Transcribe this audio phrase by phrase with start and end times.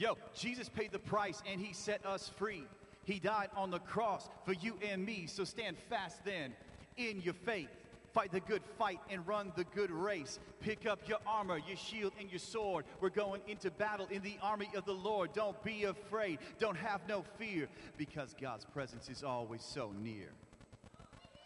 [0.00, 2.64] Yo, Jesus paid the price and he set us free.
[3.04, 5.26] He died on the cross for you and me.
[5.26, 6.54] So stand fast then
[6.96, 7.68] in your faith.
[8.14, 10.38] Fight the good fight and run the good race.
[10.60, 12.86] Pick up your armor, your shield, and your sword.
[13.02, 15.34] We're going into battle in the army of the Lord.
[15.34, 16.38] Don't be afraid.
[16.58, 20.30] Don't have no fear because God's presence is always so near.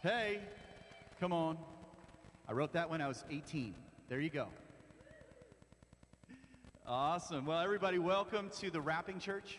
[0.01, 0.41] Hey,
[1.19, 1.59] come on.
[2.49, 3.75] I wrote that when I was 18.
[4.09, 4.47] There you go.
[6.87, 7.47] Awesome.
[7.47, 9.59] Well, everybody, welcome to the Rapping Church.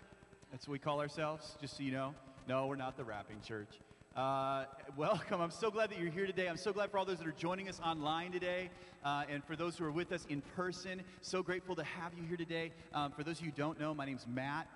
[0.52, 2.14] That's what we call ourselves, just so you know.
[2.48, 3.80] No, we're not the Rapping Church.
[4.16, 5.42] Uh, welcome.
[5.42, 6.48] I'm so glad that you're here today.
[6.48, 8.70] I'm so glad for all those that are joining us online today.
[9.04, 12.22] Uh, and for those who are with us in person, so grateful to have you
[12.28, 12.72] here today.
[12.94, 14.68] Um, for those of you who don't know, my name's Matt.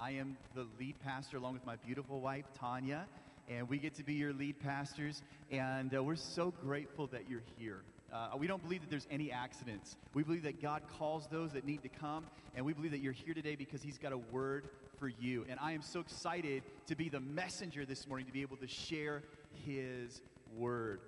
[0.00, 3.08] I am the lead pastor along with my beautiful wife, Tanya.
[3.48, 5.24] And we get to be your lead pastors.
[5.50, 7.80] And uh, we're so grateful that you're here.
[8.12, 9.96] Uh, we don't believe that there's any accidents.
[10.14, 13.12] We believe that God calls those that need to come, and we believe that you're
[13.12, 14.68] here today because He's got a word
[14.98, 15.44] for you.
[15.48, 18.66] And I am so excited to be the messenger this morning to be able to
[18.66, 19.22] share
[19.66, 20.22] His
[20.56, 21.00] word.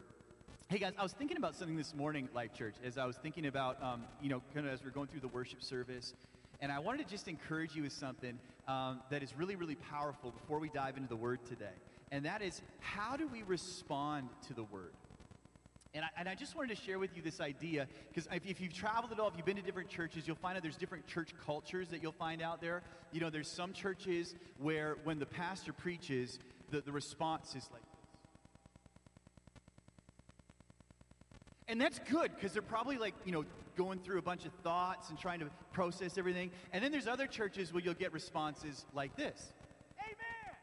[0.68, 3.46] Hey guys, I was thinking about something this morning, Life Church, as I was thinking
[3.46, 6.14] about, um, you know, kind of as we're going through the worship service.
[6.60, 8.38] And I wanted to just encourage you with something
[8.68, 11.74] um, that is really, really powerful before we dive into the word today.
[12.12, 14.92] And that is, how do we respond to the word?
[15.92, 18.60] And I, and I, just wanted to share with you this idea because if, if,
[18.60, 21.06] you've traveled at all, if you've been to different churches, you'll find out there's different
[21.08, 22.82] church cultures that you'll find out there.
[23.10, 26.38] You know, there's some churches where when the pastor preaches,
[26.70, 28.00] the, the response is like this.
[31.66, 33.44] And that's good because they're probably like, you know,
[33.76, 36.52] going through a bunch of thoughts and trying to process everything.
[36.72, 39.52] And then there's other churches where you'll get responses like this
[39.98, 40.56] Amen!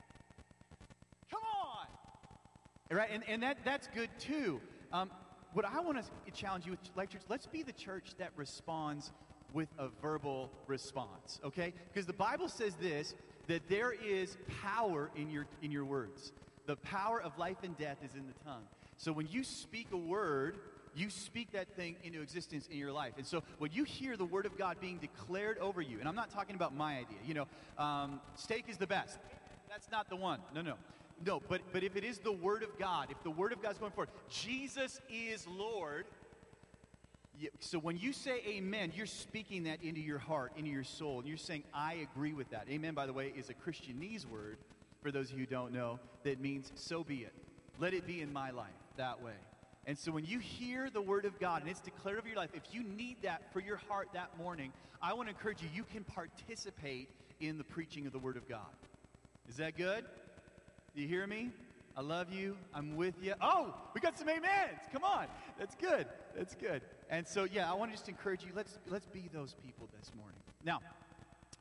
[1.30, 2.98] Come on!
[2.98, 3.10] Right?
[3.12, 4.62] And, and that, that's good too.
[4.92, 5.10] Um,
[5.54, 9.12] what I want to challenge you with Life Church, let's be the church that responds
[9.54, 11.74] with a verbal response, okay?
[11.92, 13.16] Because the Bible says this
[13.48, 16.34] that there is power in your in your words.
[16.66, 18.64] The power of life and death is in the tongue.
[18.98, 20.58] So when you speak a word,
[20.96, 23.14] you speak that thing into existence in your life.
[23.18, 26.16] And so when you hear the word of God being declared over you, and I'm
[26.16, 27.48] not talking about my idea, you know,
[27.78, 29.18] um, steak is the best.
[29.70, 30.40] That's not the one.
[30.54, 30.74] No, no.
[31.26, 33.72] No, but, but if it is the Word of God, if the Word of God
[33.72, 36.06] is going forward, Jesus is Lord.
[37.60, 41.28] So when you say amen, you're speaking that into your heart, into your soul, and
[41.28, 42.66] you're saying, I agree with that.
[42.70, 44.58] Amen, by the way, is a Christianese word,
[45.02, 47.34] for those of you who don't know, that means so be it.
[47.80, 49.34] Let it be in my life that way.
[49.86, 52.50] And so when you hear the word of God and it's declared over your life,
[52.54, 55.84] if you need that for your heart that morning, I want to encourage you, you
[55.84, 58.66] can participate in the preaching of the word of God.
[59.48, 60.04] Is that good?
[60.98, 61.52] Do you hear me?
[61.96, 62.58] I love you.
[62.74, 63.36] I'm with you.
[63.40, 64.80] Oh, we got some amens.
[64.92, 65.28] Come on.
[65.60, 66.08] That's good.
[66.36, 66.82] That's good.
[67.12, 68.50] And so, yeah, I want to just encourage you.
[68.56, 70.40] Let's let's be those people this morning.
[70.66, 70.80] Now,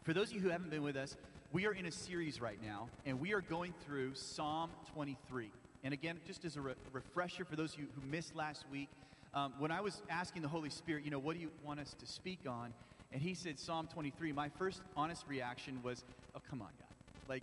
[0.05, 1.19] for those of you who haven't been with us,
[1.53, 5.51] we are in a series right now, and we are going through Psalm 23.
[5.85, 8.89] And again, just as a re- refresher for those of you who missed last week,
[9.35, 11.95] um, when I was asking the Holy Spirit, you know, what do you want us
[11.99, 12.73] to speak on?
[13.13, 14.33] And he said Psalm 23.
[14.33, 16.05] My first honest reaction was,
[16.35, 17.29] oh, come on, God.
[17.29, 17.43] Like,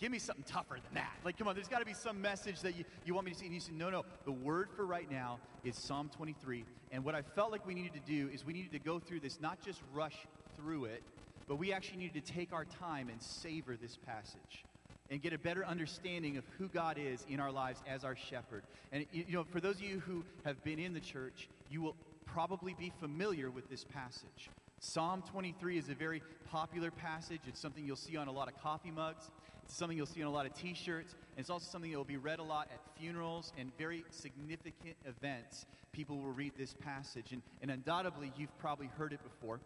[0.00, 1.12] Give me something tougher than that.
[1.24, 3.38] Like, come on, there's got to be some message that you, you want me to
[3.38, 3.46] see.
[3.46, 4.04] And he said, No, no.
[4.24, 6.64] The word for right now is Psalm 23.
[6.90, 9.20] And what I felt like we needed to do is we needed to go through
[9.20, 10.16] this, not just rush
[10.56, 11.02] through it,
[11.46, 14.64] but we actually needed to take our time and savor this passage
[15.10, 18.64] and get a better understanding of who God is in our lives as our shepherd.
[18.90, 21.96] And, you know, for those of you who have been in the church, you will
[22.26, 24.50] probably be familiar with this passage.
[24.80, 27.40] Psalm 23 is a very popular passage.
[27.46, 29.30] It's something you'll see on a lot of coffee mugs.
[29.64, 31.12] It's something you'll see on a lot of t shirts.
[31.12, 34.96] And it's also something that will be read a lot at funerals and very significant
[35.04, 35.66] events.
[35.92, 37.32] People will read this passage.
[37.32, 39.60] And, and undoubtedly, you've probably heard it before,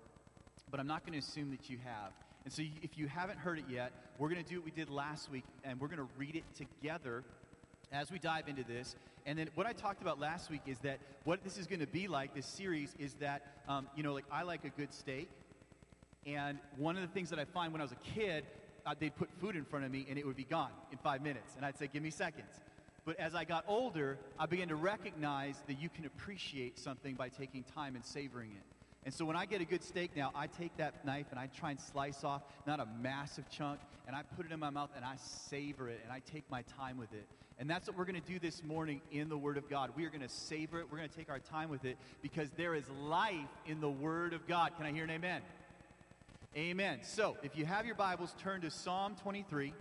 [0.70, 2.12] but I'm not going to assume that you have.
[2.44, 4.88] And so, if you haven't heard it yet, we're going to do what we did
[4.88, 7.24] last week, and we're going to read it together
[7.92, 8.94] as we dive into this.
[9.26, 11.86] And then what I talked about last week is that what this is going to
[11.86, 15.28] be like, this series, is that, um, you know, like I like a good steak.
[16.26, 18.44] And one of the things that I find when I was a kid,
[18.88, 21.20] Uh, they'd put food in front of me and it would be gone in five
[21.20, 21.52] minutes.
[21.56, 22.48] And I'd say, give me seconds.
[23.04, 27.28] But as I got older, I began to recognize that you can appreciate something by
[27.28, 28.62] taking time and savoring it.
[29.04, 31.48] And so when I get a good steak now, I take that knife and I
[31.48, 34.90] try and slice off not a massive chunk, and I put it in my mouth
[34.96, 37.26] and I savor it and I take my time with it.
[37.58, 39.90] And that's what we're going to do this morning in the Word of God.
[39.96, 40.86] We are going to savor it.
[40.90, 43.34] We're going to take our time with it because there is life
[43.66, 44.72] in the Word of God.
[44.76, 45.42] Can I hear an amen?
[46.56, 47.00] Amen.
[47.02, 49.74] So, if you have your Bibles, turn to Psalm 23.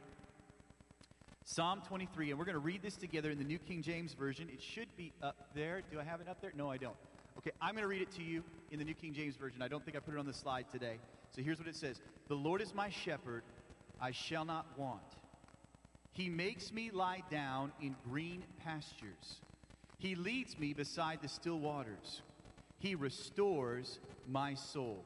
[1.45, 4.49] Psalm 23, and we're going to read this together in the New King James Version.
[4.51, 5.81] It should be up there.
[5.89, 6.51] Do I have it up there?
[6.57, 6.95] No, I don't.
[7.37, 9.61] Okay, I'm going to read it to you in the New King James Version.
[9.61, 10.99] I don't think I put it on the slide today.
[11.33, 13.43] So here's what it says The Lord is my shepherd,
[14.01, 15.01] I shall not want.
[16.11, 19.39] He makes me lie down in green pastures.
[19.99, 22.21] He leads me beside the still waters.
[22.77, 25.05] He restores my soul.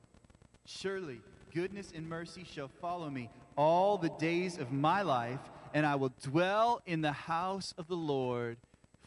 [0.65, 1.21] Surely
[1.53, 5.39] goodness and mercy shall follow me all the days of my life,
[5.73, 8.57] and I will dwell in the house of the Lord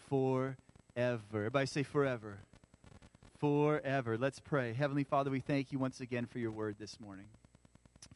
[0.09, 0.57] forever.
[0.97, 2.39] Everybody say forever.
[3.39, 4.17] Forever.
[4.17, 4.73] Let's pray.
[4.73, 7.27] Heavenly Father, we thank you once again for your word this morning.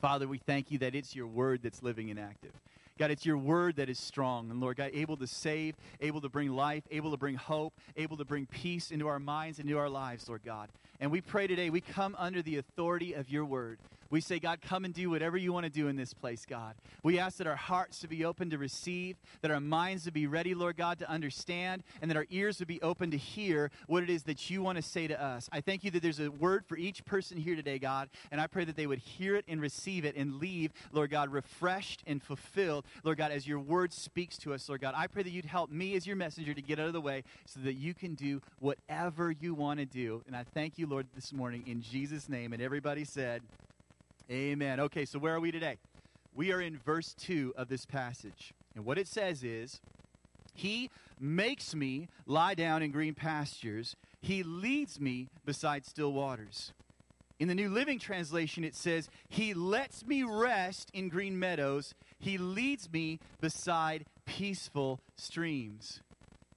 [0.01, 2.53] Father, we thank you that it's your word that's living and active.
[2.99, 4.51] God, it's your word that is strong.
[4.51, 8.17] And Lord God, able to save, able to bring life, able to bring hope, able
[8.17, 10.69] to bring peace into our minds into our lives, Lord God.
[11.01, 13.79] And we pray today, we come under the authority of your word.
[14.11, 16.75] We say, God, come and do whatever you want to do in this place, God.
[17.03, 20.27] We ask that our hearts to be open to receive, that our minds to be
[20.27, 24.03] ready, Lord God, to understand, and that our ears would be open to hear what
[24.03, 25.49] it is that you want to say to us.
[25.53, 28.47] I thank you that there's a word for each person here today, God, and I
[28.47, 32.23] pray that they would hear it and receive it and leave, Lord God, refreshed and
[32.23, 34.95] fulfilled, Lord God, as your word speaks to us, Lord God.
[34.97, 37.25] I pray that you'd help me as your messenger to get out of the way
[37.45, 40.23] so that you can do whatever you want to do.
[40.27, 42.53] And I thank you, Lord, this morning in Jesus' name.
[42.53, 43.43] And everybody said,
[44.31, 44.79] Amen.
[44.79, 45.79] Okay, so where are we today?
[46.35, 48.53] We are in verse 2 of this passage.
[48.75, 49.81] And what it says is,
[50.53, 56.75] He makes me lie down in green pastures, He leads me beside still waters.
[57.41, 62.37] In the New Living Translation, it says, He lets me rest in green meadows, He
[62.37, 66.03] leads me beside peaceful streams.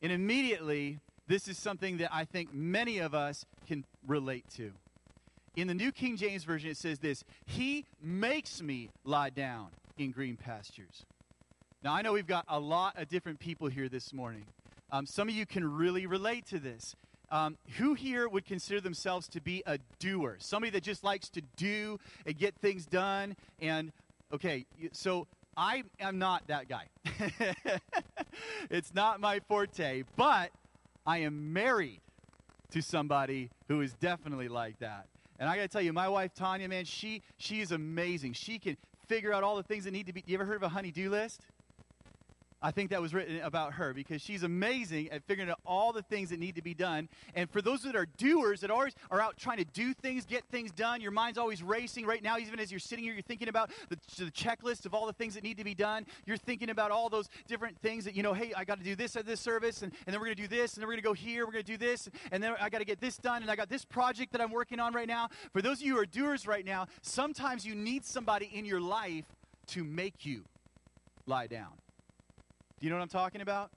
[0.01, 4.73] And immediately, this is something that I think many of us can relate to.
[5.55, 9.67] In the New King James Version, it says this He makes me lie down
[9.97, 11.05] in green pastures.
[11.83, 14.45] Now, I know we've got a lot of different people here this morning.
[14.91, 16.95] Um, some of you can really relate to this.
[17.31, 20.35] Um, who here would consider themselves to be a doer?
[20.39, 23.37] Somebody that just likes to do and get things done.
[23.61, 23.93] And,
[24.33, 26.87] okay, so I am not that guy.
[28.69, 30.51] it's not my forte, but
[31.05, 32.01] I am married
[32.71, 35.07] to somebody who is definitely like that.
[35.41, 38.33] And I got to tell you, my wife Tanya, man, she she is amazing.
[38.33, 38.77] She can
[39.07, 40.23] figure out all the things that need to be.
[40.27, 41.41] You ever heard of a honey-do list?
[42.61, 46.03] I think that was written about her because she's amazing at figuring out all the
[46.03, 47.09] things that need to be done.
[47.33, 50.43] And for those that are doers that always are out trying to do things, get
[50.51, 52.05] things done, your mind's always racing.
[52.05, 55.07] Right now, even as you're sitting here, you're thinking about the, the checklist of all
[55.07, 56.05] the things that need to be done.
[56.25, 58.95] You're thinking about all those different things that, you know, hey, I got to do
[58.95, 60.93] this at this service, and, and then we're going to do this, and then we're
[60.93, 63.01] going to go here, we're going to do this, and then I got to get
[63.01, 65.29] this done, and I got this project that I'm working on right now.
[65.51, 68.81] For those of you who are doers right now, sometimes you need somebody in your
[68.81, 69.25] life
[69.67, 70.43] to make you
[71.25, 71.80] lie down.
[72.81, 73.69] Do you know what I'm talking about?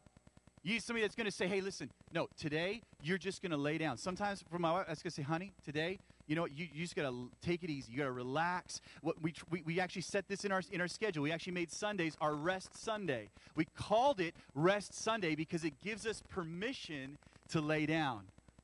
[0.62, 3.58] You need somebody that's going to say, hey, listen, no, today you're just going to
[3.58, 3.98] lay down.
[3.98, 6.66] Sometimes for my wife, I was going to say, honey, today, you know, what, you,
[6.72, 7.92] you just got to take it easy.
[7.92, 8.80] You got to relax.
[9.02, 11.22] What we, we, we actually set this in our, in our schedule.
[11.22, 13.28] We actually made Sundays our rest Sunday.
[13.54, 17.18] We called it Rest Sunday because it gives us permission
[17.50, 18.22] to lay down.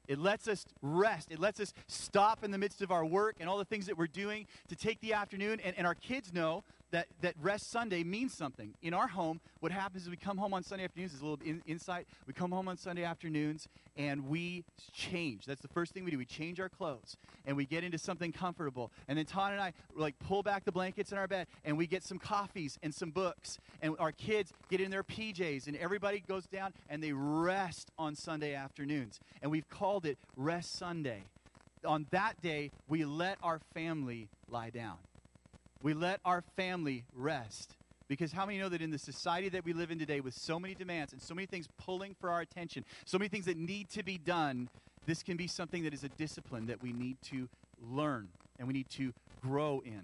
[0.08, 1.30] It lets us rest.
[1.30, 3.98] It lets us stop in the midst of our work and all the things that
[3.98, 5.60] we're doing to take the afternoon.
[5.62, 8.74] And, and our kids know that, that rest Sunday means something.
[8.82, 11.38] In our home, what happens is we come home on Sunday afternoons, is a little
[11.44, 12.06] in, insight.
[12.26, 15.44] We come home on Sunday afternoons and we change.
[15.46, 16.18] That's the first thing we do.
[16.18, 17.16] We change our clothes
[17.46, 18.90] and we get into something comfortable.
[19.08, 21.86] And then Todd and I like pull back the blankets in our bed and we
[21.86, 23.58] get some coffees and some books.
[23.82, 28.14] And our kids get in their PJs and everybody goes down and they rest on
[28.16, 29.20] Sunday afternoons.
[29.42, 31.24] And we've called it Rest Sunday.
[31.84, 34.98] On that day, we let our family lie down.
[35.82, 37.76] We let our family rest.
[38.08, 40.58] Because how many know that in the society that we live in today, with so
[40.58, 43.88] many demands and so many things pulling for our attention, so many things that need
[43.90, 44.68] to be done,
[45.06, 47.48] this can be something that is a discipline that we need to
[47.80, 50.02] learn and we need to grow in.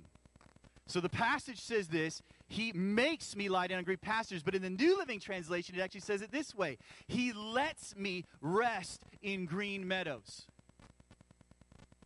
[0.86, 4.42] So the passage says this He makes me lie down in green pastures.
[4.42, 6.78] But in the New Living Translation, it actually says it this way
[7.08, 10.46] He lets me rest in green meadows.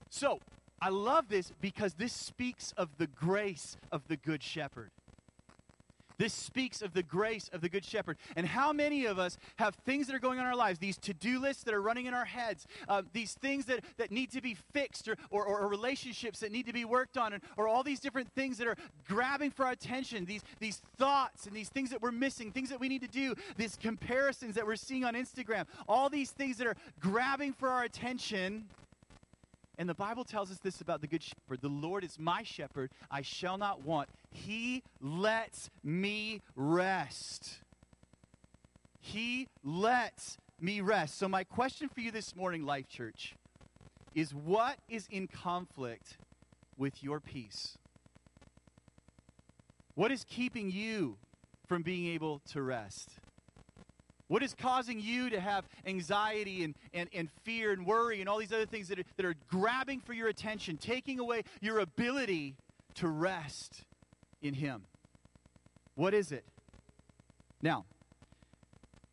[0.09, 0.41] So,
[0.83, 4.91] I love this because this speaks of the grace of the Good Shepherd.
[6.21, 8.19] This speaks of the grace of the Good Shepherd.
[8.37, 10.99] And how many of us have things that are going on in our lives, these
[10.99, 14.31] to do lists that are running in our heads, uh, these things that, that need
[14.33, 17.69] to be fixed, or, or, or, relationships that need to be worked on, and, or
[17.69, 18.77] all these different things that are
[19.09, 22.81] grabbing for our attention, these, these thoughts and these things that we're missing, things that
[22.81, 26.67] we need to do, these comparisons that we're seeing on Instagram, all these things that
[26.67, 28.67] are grabbing for our attention.
[29.81, 32.91] And the Bible tells us this about the Good Shepherd The Lord is my shepherd,
[33.11, 34.11] I shall not want.
[34.31, 37.61] He lets me rest.
[39.01, 41.17] He lets me rest.
[41.17, 43.35] So, my question for you this morning, Life Church,
[44.15, 46.19] is what is in conflict
[46.77, 47.79] with your peace?
[49.95, 51.17] What is keeping you
[51.67, 53.20] from being able to rest?
[54.31, 58.39] What is causing you to have anxiety and, and, and fear and worry and all
[58.39, 62.55] these other things that are, that are grabbing for your attention, taking away your ability
[62.95, 63.83] to rest
[64.41, 64.85] in Him?
[65.97, 66.45] What is it?
[67.61, 67.87] Now,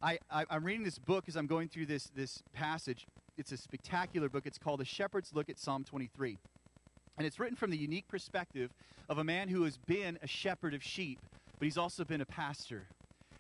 [0.04, 3.08] I, I, am reading this book as I'm going through this, this passage.
[3.40, 4.46] It's a spectacular book.
[4.46, 6.38] It's called A Shepherd's Look at Psalm 23.
[7.18, 8.70] And it's written from the unique perspective
[9.10, 11.18] of a man who has been a shepherd of sheep,
[11.58, 12.86] but he's also been a pastor.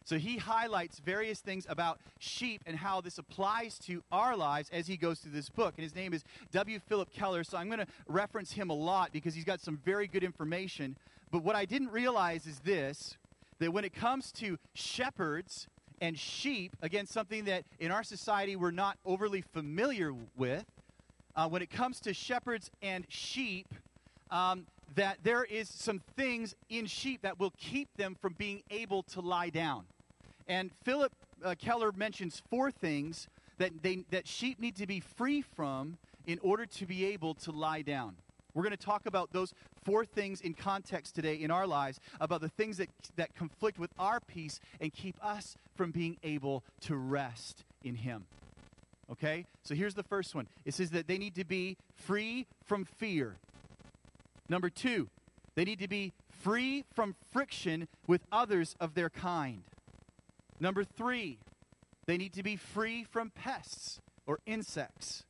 [0.07, 4.87] So he highlights various things about sheep and how this applies to our lives as
[4.87, 5.73] he goes through this book.
[5.75, 6.23] And his name is
[6.53, 6.79] W.
[6.87, 7.43] Phillip Keller.
[7.43, 10.95] So I'm going to reference him a lot because he's got some very good information.
[11.29, 13.17] But what I didn't realize is this
[13.59, 15.67] that when it comes to shepherds
[15.99, 20.63] and sheep, again, something that in our society we're not overly familiar with,
[21.35, 23.67] uh, when it comes to shepherds and sheep,
[24.31, 29.03] um, that there is some things in sheep that will keep them from being able
[29.03, 29.83] to lie down.
[30.47, 31.11] And Phillip
[31.43, 33.27] uh, Keller mentions four things
[33.57, 37.51] that, they, that sheep need to be free from in order to be able to
[37.51, 38.15] lie down.
[38.53, 42.41] We're going to talk about those four things in context today in our lives, about
[42.41, 46.95] the things that, that conflict with our peace and keep us from being able to
[46.95, 48.25] rest in Him.
[49.11, 49.45] Okay?
[49.63, 53.35] So here's the first one it says that they need to be free from fear.
[54.49, 55.09] Number two,
[55.55, 59.61] they need to be free from friction with others of their kind.
[60.59, 61.39] Number three,
[62.05, 65.23] they need to be free from pests or insects.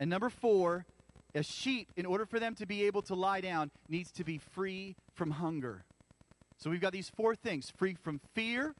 [0.00, 0.86] And number four,
[1.34, 4.38] a sheep, in order for them to be able to lie down, needs to be
[4.38, 5.84] free from hunger.
[6.58, 8.74] So we've got these four things free from fear,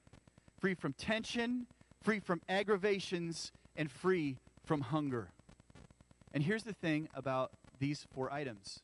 [0.61, 1.66] free from tension,
[2.02, 5.30] free from aggravations, and free from hunger.
[6.32, 8.80] And here's the thing about these four items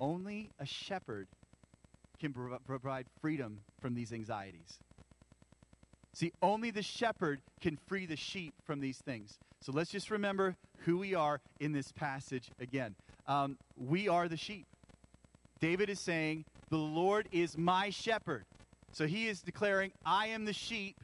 [0.00, 1.28] only a shepherd
[2.18, 2.34] can
[2.66, 4.78] provide freedom from these anxieties.
[6.14, 9.38] See, only the shepherd can free the sheep from these things.
[9.60, 12.94] So let's just remember who we are in this passage again.
[13.26, 14.66] Um, we are the sheep.
[15.60, 18.44] David is saying, The Lord is my shepherd.
[18.92, 20.96] So he is declaring, I am the sheep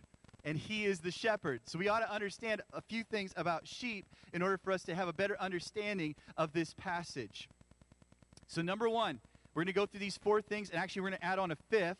[0.44, 1.60] and he is the shepherd.
[1.64, 4.94] So we ought to understand a few things about sheep in order for us to
[4.94, 7.48] have a better understanding of this passage.
[8.46, 9.20] So, number one,
[9.54, 11.50] we're going to go through these four things, and actually, we're going to add on
[11.50, 11.98] a fifth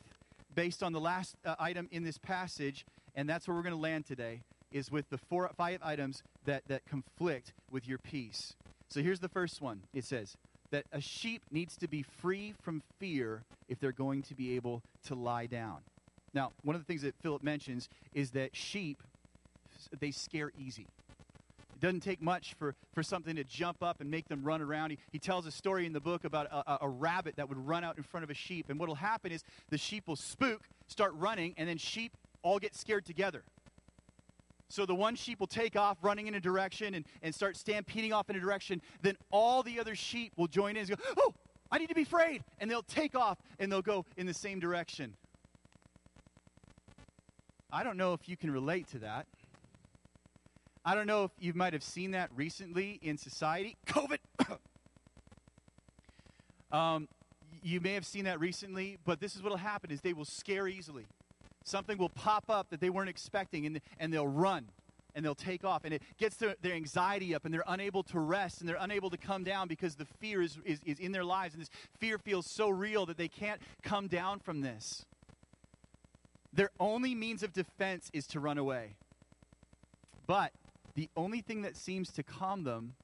[0.55, 2.87] based on the last uh, item in this passage,
[3.19, 6.63] and that's where we're going to land today, is with the four, five items that,
[6.69, 8.55] that conflict with your peace.
[8.89, 9.83] So here's the first one.
[9.93, 10.37] It says
[10.71, 14.83] that a sheep needs to be free from fear if they're going to be able
[15.07, 15.79] to lie down.
[16.33, 19.03] Now, one of the things that Phillip mentions is that sheep,
[19.99, 20.87] they scare easy.
[21.75, 24.91] It doesn't take much for, for something to jump up and make them run around.
[24.91, 27.83] He, he tells a story in the book about a, a rabbit that would run
[27.83, 28.67] out in front of a sheep.
[28.69, 32.59] And what will happen is the sheep will spook, start running, and then sheep all
[32.59, 33.43] get scared together.
[34.69, 38.13] So the one sheep will take off running in a direction and, and start stampeding
[38.13, 38.83] off in a direction.
[39.03, 41.35] Then all the other sheep will join in and go, Oh,
[41.71, 42.45] I need to be afraid.
[42.59, 45.15] And they'll take off and they'll go in the same direction.
[47.73, 49.27] I don't know if you can relate to that.
[50.85, 53.77] I don't know if you might have seen that recently in society.
[53.87, 54.19] COVID.
[56.73, 57.09] um,
[57.63, 60.25] you may have seen that recently, but this is what will happen is they will
[60.25, 61.05] scare easily.
[61.69, 64.69] Something will pop up that they weren't expecting, and, and they'll run
[65.15, 65.85] and they'll take off.
[65.85, 69.11] And it gets their, their anxiety up, and they're unable to rest, and they're unable
[69.11, 71.55] to come down because the fear is, is, is in their lives.
[71.55, 75.05] And this fear feels so real that they can't come down from this.
[76.53, 78.97] Their only means of defense is to run away.
[80.27, 80.53] But
[80.95, 82.95] the only thing that seems to calm them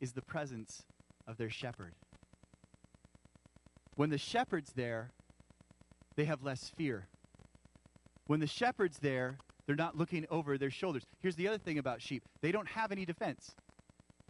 [0.00, 0.82] is the presence
[1.26, 1.94] of their shepherd.
[3.96, 5.10] When the shepherd's there,
[6.16, 7.06] they have less fear.
[8.26, 11.04] When the shepherd's there, they're not looking over their shoulders.
[11.20, 13.54] Here's the other thing about sheep they don't have any defense.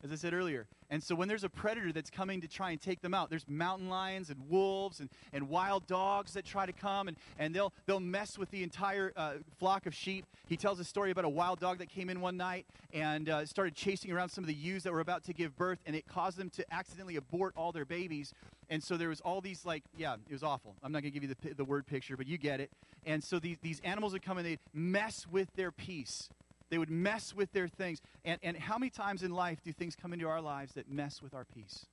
[0.04, 0.66] as I said earlier.
[0.90, 3.48] And so when there's a predator that's coming to try and take them out, there's
[3.48, 7.72] mountain lions and wolves and, and wild dogs that try to come and, and they'll,
[7.86, 10.26] they'll mess with the entire uh, flock of sheep.
[10.46, 13.46] He tells a story about a wild dog that came in one night and uh,
[13.46, 16.06] started chasing around some of the ewes that were about to give birth, and it
[16.06, 18.34] caused them to accidentally abort all their babies.
[18.70, 20.74] And so there was all these, like, yeah, it was awful.
[20.82, 22.70] I'm not going to give you the, the word picture, but you get it.
[23.06, 26.28] And so these, these animals would come and they'd mess with their peace.
[26.70, 28.00] They would mess with their things.
[28.24, 31.22] And, and how many times in life do things come into our lives that mess
[31.22, 31.86] with our peace?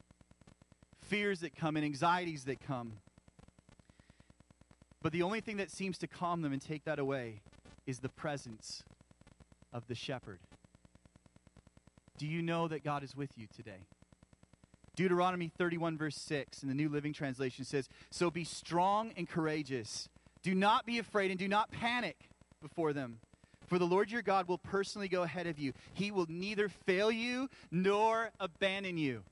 [1.01, 2.93] Fears that come and anxieties that come.
[5.01, 7.41] But the only thing that seems to calm them and take that away
[7.85, 8.83] is the presence
[9.73, 10.39] of the shepherd.
[12.17, 13.87] Do you know that God is with you today?
[15.01, 20.09] Deuteronomy 31, verse 6 in the New Living Translation says, So be strong and courageous.
[20.43, 22.29] Do not be afraid and do not panic
[22.61, 23.17] before them.
[23.65, 25.73] For the Lord your God will personally go ahead of you.
[25.95, 29.23] He will neither fail you nor abandon you.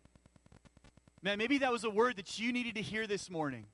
[1.21, 3.67] Man, maybe that was a word that you needed to hear this morning.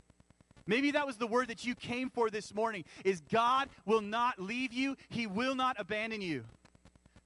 [0.67, 4.37] Maybe that was the word that you came for this morning is God will not
[4.37, 4.97] leave you.
[5.07, 6.43] He will not abandon you.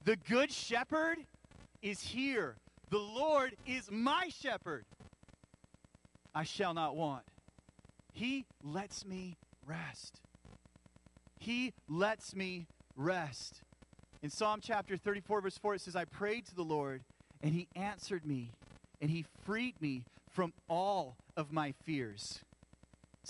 [0.04, 1.18] The good shepherd
[1.82, 2.54] is here.
[2.90, 4.84] The Lord is my shepherd.
[6.34, 7.22] I shall not want.
[8.12, 10.20] He lets me rest.
[11.38, 12.66] He lets me
[12.96, 13.62] rest.
[14.22, 17.02] In Psalm chapter 34, verse 4, it says, I prayed to the Lord,
[17.42, 18.50] and he answered me,
[19.00, 22.40] and he freed me from all of my fears.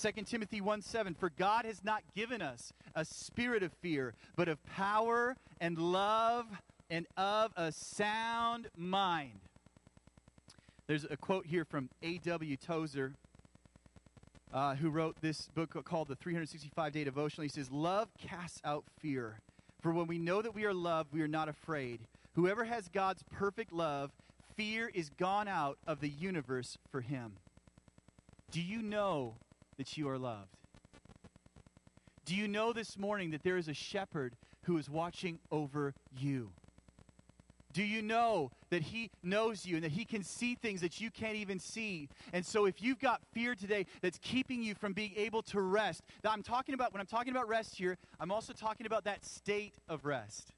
[0.00, 4.48] 2 Timothy 1 7, for God has not given us a spirit of fear, but
[4.48, 6.46] of power and love
[6.88, 9.40] and of a sound mind.
[10.90, 12.56] There's a quote here from A.W.
[12.56, 13.12] Tozer,
[14.52, 17.44] uh, who wrote this book called The 365 Day Devotional.
[17.44, 19.38] He says, Love casts out fear.
[19.80, 22.00] For when we know that we are loved, we are not afraid.
[22.34, 24.10] Whoever has God's perfect love,
[24.56, 27.34] fear is gone out of the universe for him.
[28.50, 29.36] Do you know
[29.76, 30.56] that you are loved?
[32.24, 36.50] Do you know this morning that there is a shepherd who is watching over you?
[37.72, 41.10] Do you know that He knows you and that He can see things that you
[41.10, 42.08] can't even see?
[42.32, 46.02] And so, if you've got fear today that's keeping you from being able to rest,
[46.22, 49.24] that I'm talking about, when I'm talking about rest here, I'm also talking about that
[49.24, 50.52] state of rest.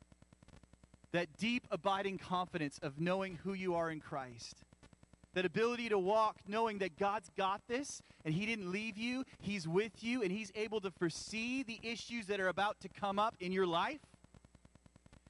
[1.13, 4.65] That deep, abiding confidence of knowing who you are in Christ.
[5.35, 9.69] That ability to walk knowing that God's got this and He didn't leave you, He's
[9.69, 13.35] with you, and He's able to foresee the issues that are about to come up
[13.41, 14.01] in your life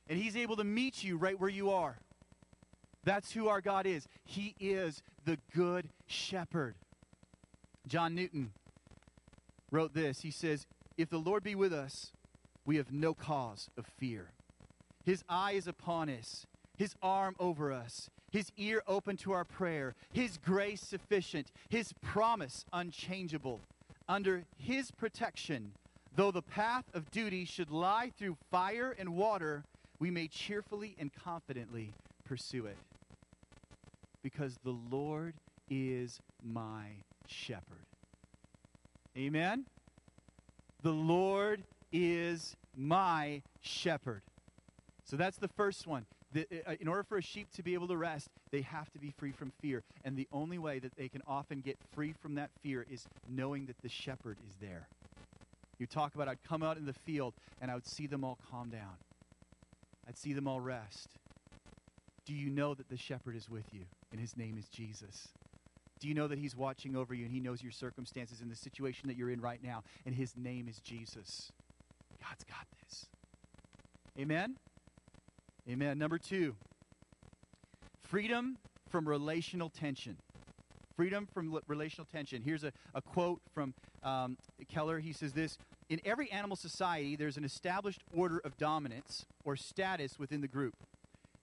[0.08, 1.98] and He's able to meet you right where you are.
[3.04, 4.06] That's who our God is.
[4.24, 6.74] He is the good shepherd.
[7.86, 8.52] John Newton
[9.70, 10.20] wrote this.
[10.20, 12.12] He says, If the Lord be with us,
[12.64, 14.30] we have no cause of fear.
[15.04, 19.94] His eye is upon us, His arm over us, His ear open to our prayer,
[20.12, 23.60] His grace sufficient, His promise unchangeable.
[24.08, 25.72] Under His protection,
[26.14, 29.64] though the path of duty should lie through fire and water,
[30.02, 31.92] we may cheerfully and confidently
[32.24, 32.76] pursue it.
[34.20, 35.34] Because the Lord
[35.70, 36.86] is my
[37.28, 37.86] shepherd.
[39.16, 39.64] Amen?
[40.82, 41.62] The Lord
[41.92, 44.22] is my shepherd.
[45.04, 46.04] So that's the first one.
[46.32, 48.98] The, uh, in order for a sheep to be able to rest, they have to
[48.98, 49.84] be free from fear.
[50.04, 53.66] And the only way that they can often get free from that fear is knowing
[53.66, 54.88] that the shepherd is there.
[55.78, 58.36] You talk about I'd come out in the field and I would see them all
[58.50, 58.96] calm down.
[60.08, 61.08] I'd see them all rest.
[62.24, 65.28] Do you know that the shepherd is with you and his name is Jesus?
[66.00, 68.56] Do you know that he's watching over you and he knows your circumstances and the
[68.56, 71.52] situation that you're in right now and his name is Jesus?
[72.20, 73.06] God's got this.
[74.18, 74.56] Amen?
[75.68, 75.98] Amen.
[75.98, 76.56] Number two,
[78.02, 78.58] freedom
[78.90, 80.16] from relational tension.
[80.96, 82.42] Freedom from relational tension.
[82.42, 84.36] Here's a, a quote from um,
[84.68, 84.98] Keller.
[84.98, 85.56] He says this
[85.92, 90.74] in every animal society, there's an established order of dominance or status within the group.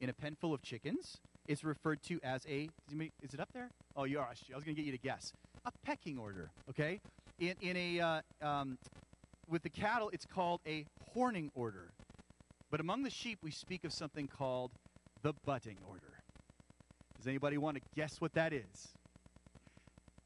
[0.02, 2.68] In a pen full of chickens, it's referred to as a.
[3.22, 3.70] Is it up there?
[3.96, 4.26] Oh, you are.
[4.26, 5.34] I was going to get you to guess.
[5.66, 6.50] A pecking order.
[6.68, 7.00] Okay.
[7.40, 8.80] In in a uh, um,
[9.48, 10.84] with the cattle, it's called a
[11.14, 11.92] horning order.
[12.72, 14.72] But among the sheep, we speak of something called
[15.22, 16.24] the butting order.
[17.18, 18.96] Does anybody want to guess what that is?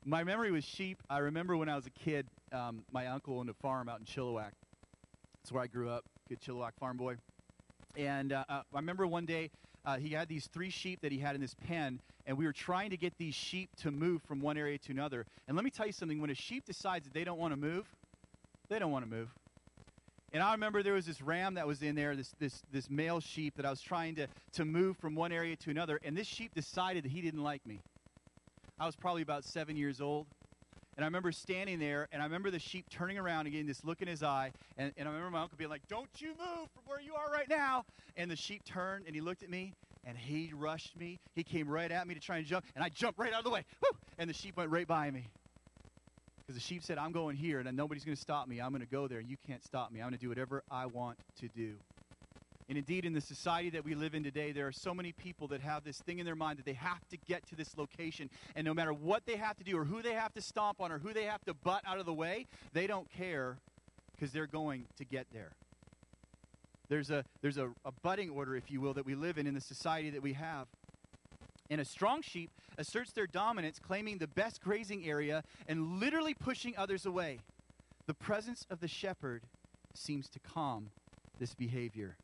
[0.05, 3.49] My memory with sheep, I remember when I was a kid, um, my uncle owned
[3.49, 4.51] a farm out in Chilliwack.
[5.41, 7.15] That's where I grew up, good Chilliwack farm boy.
[7.97, 9.49] And uh, uh, I remember one day
[9.85, 12.53] uh, he had these three sheep that he had in his pen, and we were
[12.53, 15.25] trying to get these sheep to move from one area to another.
[15.47, 17.59] And let me tell you something when a sheep decides that they don't want to
[17.59, 17.85] move,
[18.69, 19.29] they don't want to move.
[20.31, 23.19] And I remember there was this ram that was in there, this, this, this male
[23.19, 25.99] sheep that I was trying to, to move from one area to another.
[26.03, 27.81] And this sheep decided that he didn't like me.
[28.79, 30.25] I was probably about seven years old.
[30.95, 33.83] And I remember standing there, and I remember the sheep turning around and getting this
[33.83, 34.51] look in his eye.
[34.77, 37.31] And, and I remember my uncle being like, Don't you move from where you are
[37.31, 37.85] right now.
[38.15, 39.73] And the sheep turned, and he looked at me,
[40.05, 41.19] and he rushed me.
[41.35, 43.45] He came right at me to try and jump, and I jumped right out of
[43.45, 43.65] the way.
[43.81, 43.97] Woo!
[44.19, 45.25] And the sheep went right by me.
[46.45, 48.59] Because the sheep said, I'm going here, and nobody's going to stop me.
[48.59, 50.01] I'm going to go there, and you can't stop me.
[50.01, 51.75] I'm going to do whatever I want to do.
[52.69, 55.47] And indeed, in the society that we live in today, there are so many people
[55.49, 58.29] that have this thing in their mind that they have to get to this location.
[58.55, 60.91] And no matter what they have to do, or who they have to stomp on,
[60.91, 63.57] or who they have to butt out of the way, they don't care
[64.15, 65.51] because they're going to get there.
[66.89, 69.53] There's a, there's a, a butting order, if you will, that we live in in
[69.53, 70.67] the society that we have.
[71.69, 76.75] And a strong sheep asserts their dominance, claiming the best grazing area and literally pushing
[76.77, 77.39] others away.
[78.05, 79.43] The presence of the shepherd
[79.93, 80.91] seems to calm
[81.39, 82.15] this behavior.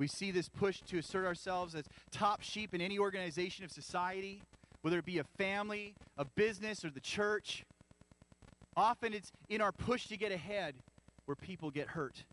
[0.00, 4.40] We see this push to assert ourselves as top sheep in any organization of society,
[4.80, 7.66] whether it be a family, a business, or the church.
[8.74, 10.76] Often it's in our push to get ahead
[11.26, 12.24] where people get hurt.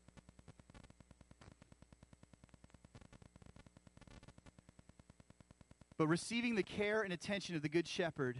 [5.97, 8.37] But receiving the care and attention of the Good Shepherd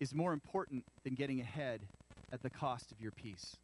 [0.00, 1.82] is more important than getting ahead
[2.32, 3.56] at the cost of your peace.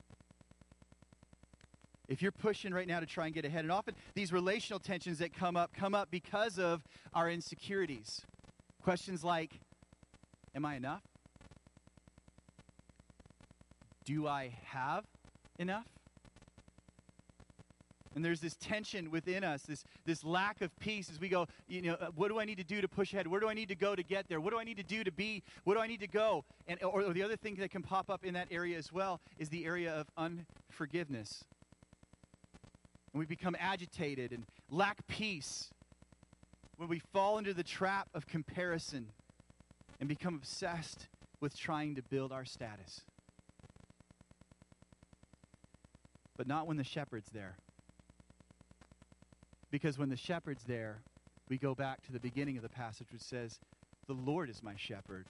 [2.10, 5.18] If you're pushing right now to try and get ahead, and often these relational tensions
[5.18, 6.82] that come up come up because of
[7.14, 8.22] our insecurities.
[8.82, 9.60] Questions like
[10.52, 11.02] Am I enough?
[14.04, 15.04] Do I have
[15.60, 15.86] enough?
[18.16, 21.80] And there's this tension within us, this, this lack of peace as we go, you
[21.80, 23.28] know, uh, what do I need to do to push ahead?
[23.28, 24.40] Where do I need to go to get there?
[24.40, 25.44] What do I need to do to be?
[25.62, 26.44] What do I need to go?
[26.66, 29.20] And, or, or the other thing that can pop up in that area as well
[29.38, 31.44] is the area of unforgiveness.
[33.12, 35.70] And we become agitated and lack peace
[36.76, 39.08] when we fall into the trap of comparison
[39.98, 41.08] and become obsessed
[41.40, 43.02] with trying to build our status.
[46.36, 47.56] But not when the shepherd's there.
[49.70, 51.02] Because when the shepherd's there,
[51.48, 53.58] we go back to the beginning of the passage, which says,
[54.06, 55.26] The Lord is my shepherd.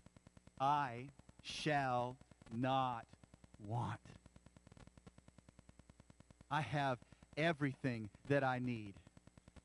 [0.60, 1.06] I
[1.42, 2.16] shall
[2.52, 3.06] not
[3.66, 4.00] want.
[6.50, 6.98] I have
[7.36, 8.94] everything that I need.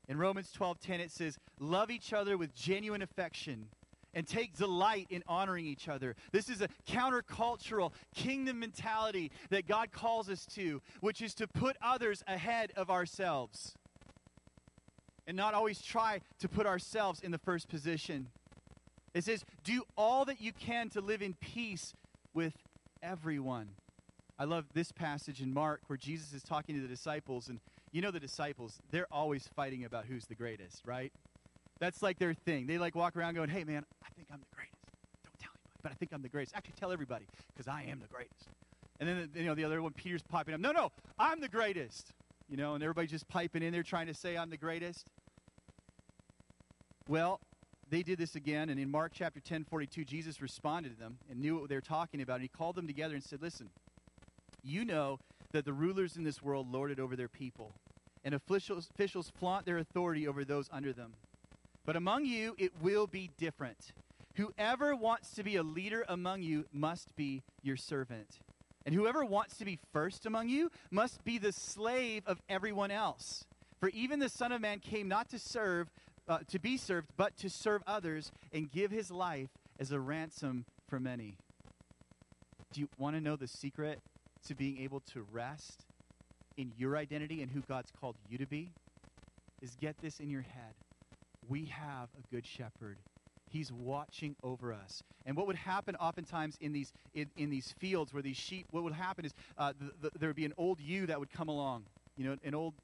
[0.08, 3.68] In Romans 12:10 it says, "Love each other with genuine affection
[4.14, 9.92] and take delight in honoring each other." This is a countercultural kingdom mentality that God
[9.92, 13.76] calls us to, which is to put others ahead of ourselves
[15.26, 18.28] and not always try to put ourselves in the first position.
[19.14, 21.94] It says, Do all that you can to live in peace
[22.32, 22.54] with
[23.02, 23.70] everyone.
[24.38, 27.58] I love this passage in Mark where Jesus is talking to the disciples, and
[27.92, 31.12] you know the disciples, they're always fighting about who's the greatest, right?
[31.78, 32.66] That's like their thing.
[32.66, 34.76] They like walk around going, Hey, man, I think I'm the greatest.
[35.24, 36.54] Don't tell anybody, but I think I'm the greatest.
[36.54, 38.48] Actually, tell everybody because I am the greatest.
[39.00, 40.60] And then, you know, the other one, Peter's popping up.
[40.60, 42.12] No, no, I'm the greatest.
[42.48, 45.08] You know, and everybody just piping in there trying to say I'm the greatest.
[47.08, 47.40] Well,
[47.88, 51.40] they did this again, and in Mark chapter 10, 42, Jesus responded to them and
[51.40, 52.34] knew what they were talking about.
[52.34, 53.70] And he called them together and said, Listen,
[54.66, 55.18] you know
[55.52, 57.72] that the rulers in this world lord it over their people,
[58.24, 61.14] and officials, officials flaunt their authority over those under them.
[61.84, 63.92] But among you, it will be different.
[64.34, 68.40] Whoever wants to be a leader among you must be your servant.
[68.84, 73.46] And whoever wants to be first among you must be the slave of everyone else.
[73.80, 75.88] For even the Son of Man came not to serve,
[76.28, 79.48] uh, to be served, but to serve others and give his life
[79.78, 81.36] as a ransom for many.
[82.72, 84.00] Do you want to know the secret
[84.48, 85.84] to being able to rest
[86.56, 88.70] in your identity and who God's called you to be?
[89.62, 90.74] Is get this in your head.
[91.48, 92.96] We have a good shepherd.
[93.50, 95.02] He's watching over us.
[95.24, 98.82] And what would happen oftentimes in these, in, in these fields where these sheep, what
[98.82, 101.48] would happen is uh, the, the, there would be an old ewe that would come
[101.48, 101.84] along,
[102.16, 102.74] you know, an old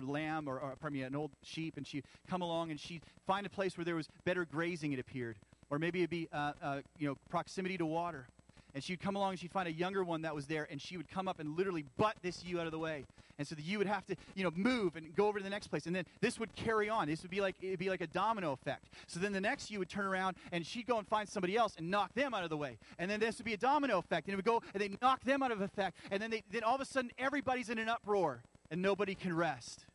[0.00, 3.46] lamb or, or pardon me, an old sheep, and she'd come along and she'd find
[3.46, 5.36] a place where there was better grazing, it appeared.
[5.70, 8.26] Or maybe it'd be, uh, uh, you know, proximity to water.
[8.76, 10.98] And she'd come along and she'd find a younger one that was there, and she
[10.98, 13.06] would come up and literally butt this ewe out of the way.
[13.38, 15.48] And so the ewe would have to, ewe know, move and go over to the
[15.48, 15.86] next place.
[15.86, 17.08] And then this would carry on.
[17.08, 18.90] This would be like it'd be like a domino effect.
[19.06, 21.72] So then the next you would turn around and she'd go and find somebody else
[21.78, 22.76] and knock them out of the way.
[22.98, 24.26] And then this would be a domino effect.
[24.26, 25.96] And it would go and they knock them out of effect.
[26.10, 29.34] And then they then all of a sudden everybody's in an uproar and nobody can
[29.34, 29.86] rest.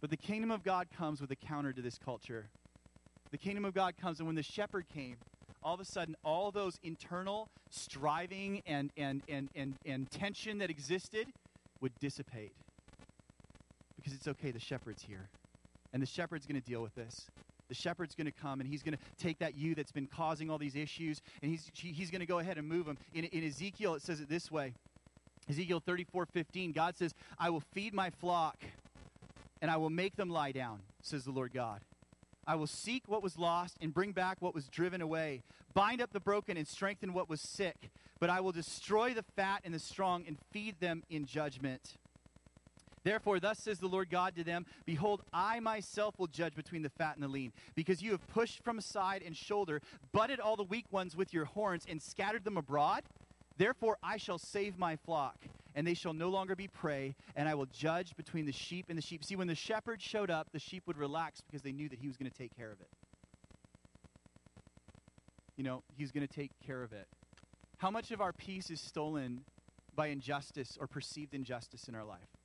[0.00, 2.48] But the kingdom of God comes with a counter to this culture.
[3.32, 5.16] The kingdom of God comes, and when the shepherd came,
[5.64, 10.70] all of a sudden, all those internal striving and, and, and, and, and tension that
[10.70, 11.26] existed
[11.80, 12.52] would dissipate.
[13.96, 15.28] Because it's okay, the shepherd's here.
[15.92, 17.26] And the shepherd's going to deal with this.
[17.68, 20.50] The shepherd's going to come and he's going to take that ewe that's been causing
[20.50, 22.98] all these issues and he's, he's going to go ahead and move them.
[23.14, 24.74] In, in Ezekiel, it says it this way
[25.48, 28.56] Ezekiel 34 15, God says, I will feed my flock
[29.62, 31.80] and I will make them lie down, says the Lord God.
[32.46, 36.12] I will seek what was lost and bring back what was driven away, bind up
[36.12, 37.90] the broken and strengthen what was sick.
[38.20, 41.96] But I will destroy the fat and the strong and feed them in judgment.
[43.02, 46.88] Therefore, thus says the Lord God to them Behold, I myself will judge between the
[46.88, 50.64] fat and the lean, because you have pushed from side and shoulder, butted all the
[50.64, 53.04] weak ones with your horns, and scattered them abroad.
[53.56, 55.36] Therefore, I shall save my flock,
[55.74, 58.96] and they shall no longer be prey, and I will judge between the sheep and
[58.96, 59.24] the sheep.
[59.24, 62.06] See, when the shepherd showed up, the sheep would relax because they knew that he
[62.06, 62.88] was going to take care of it.
[65.56, 67.06] You know, he's going to take care of it.
[67.78, 69.44] How much of our peace is stolen
[69.94, 72.43] by injustice or perceived injustice in our life?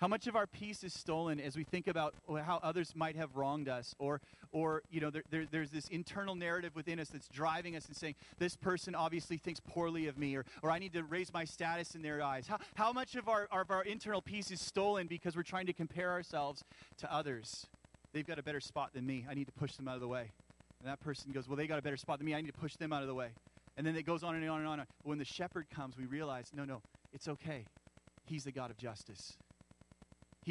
[0.00, 3.36] How much of our peace is stolen as we think about how others might have
[3.36, 3.94] wronged us?
[3.98, 7.84] Or, or you know, there, there, there's this internal narrative within us that's driving us
[7.84, 11.34] and saying, this person obviously thinks poorly of me, or, or I need to raise
[11.34, 12.46] my status in their eyes.
[12.46, 15.74] How, how much of our, of our internal peace is stolen because we're trying to
[15.74, 16.64] compare ourselves
[16.96, 17.66] to others?
[18.14, 19.26] They've got a better spot than me.
[19.28, 20.30] I need to push them out of the way.
[20.80, 22.34] And that person goes, well, they got a better spot than me.
[22.34, 23.28] I need to push them out of the way.
[23.76, 24.86] And then it goes on and on and on.
[25.02, 26.80] When the shepherd comes, we realize, no, no,
[27.12, 27.66] it's okay.
[28.24, 29.36] He's the God of justice.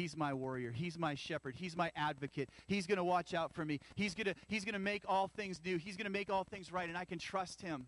[0.00, 0.72] He's my warrior.
[0.72, 1.54] He's my shepherd.
[1.54, 2.48] He's my advocate.
[2.66, 3.80] He's going to watch out for me.
[3.96, 5.76] He's going to he's going to make all things new.
[5.76, 7.86] He's going to make all things right and I can trust him.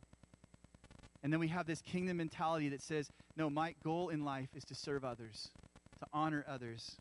[1.23, 4.63] And then we have this kingdom mentality that says, "No, my goal in life is
[4.65, 5.53] to serve others,
[6.01, 6.99] to honor others."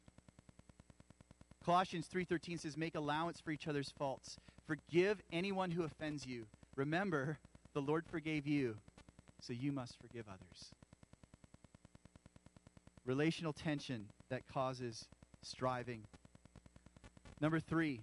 [1.66, 4.38] Colossians 3:13 says, "Make allowance for each other's faults.
[4.66, 6.48] Forgive anyone who offends you.
[6.78, 7.38] Remember,
[7.74, 8.78] the Lord forgave you,
[9.42, 10.72] so you must forgive others."
[13.04, 15.06] Relational tension that causes
[15.44, 16.02] striving.
[17.40, 18.02] Number three.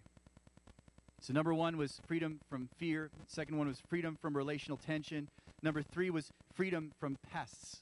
[1.20, 3.10] So, number one was freedom from fear.
[3.26, 5.28] Second one was freedom from relational tension.
[5.62, 7.80] Number three was freedom from pests.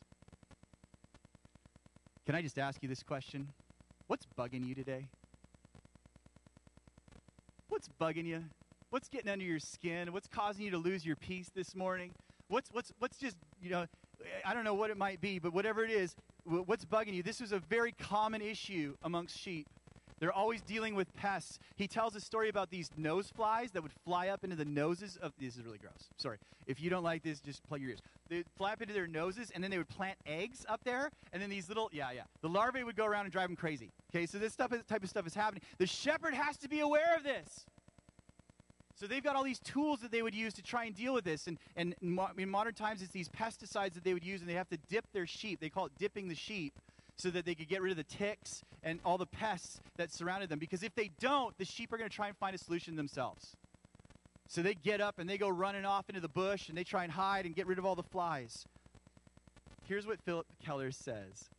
[2.25, 3.49] Can I just ask you this question?
[4.07, 5.07] What's bugging you today?
[7.69, 8.45] What's bugging you?
[8.91, 10.13] What's getting under your skin?
[10.13, 12.13] What's causing you to lose your peace this morning?
[12.49, 13.87] What's what's what's just, you know,
[14.45, 17.23] I don't know what it might be, but whatever it is, what's bugging you?
[17.23, 19.67] This is a very common issue amongst sheep.
[20.19, 21.59] They're always dealing with pests.
[21.77, 25.19] He tells a story about these nose flies that would fly up into the noses
[25.21, 25.33] of.
[25.39, 26.09] This is really gross.
[26.17, 26.39] Sorry.
[26.67, 28.01] If you don't like this, just plug your ears.
[28.29, 31.43] They'd fly up into their noses, and then they would plant eggs up there, and
[31.43, 32.23] then these little, yeah, yeah.
[32.41, 33.91] The larvae would go around and drive them crazy.
[34.11, 35.63] Okay, so this stuff, type of stuff is happening.
[35.79, 37.67] The shepherd has to be aware of this.
[38.97, 41.25] So they've got all these tools that they would use to try and deal with
[41.25, 41.47] this.
[41.47, 44.71] And, and in modern times, it's these pesticides that they would use, and they have
[44.71, 45.61] to dip their sheep.
[45.61, 46.73] They call it dipping the sheep
[47.17, 50.49] so that they could get rid of the ticks and all the pests that surrounded
[50.49, 50.59] them.
[50.59, 53.57] Because if they don't, the sheep are going to try and find a solution themselves.
[54.49, 57.05] So they get up and they go running off into the bush and they try
[57.05, 58.65] and hide and get rid of all the flies.
[59.85, 61.51] Here's what Phillip Keller says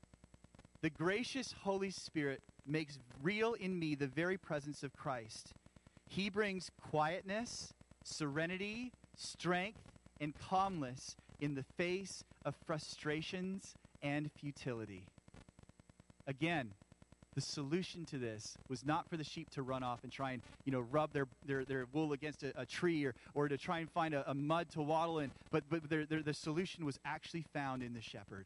[0.81, 5.53] The gracious Holy Spirit makes real in me the very presence of Christ.
[6.09, 9.79] He brings quietness, serenity, strength,
[10.19, 15.03] and calmness in the face of frustrations and futility.
[16.27, 16.71] Again,
[17.35, 20.41] the solution to this was not for the sheep to run off and try and
[20.65, 23.77] you know rub their, their, their wool against a, a tree or, or to try
[23.77, 26.99] and find a, a mud to waddle in but, but their, their, the solution was
[27.05, 28.45] actually found in the shepherd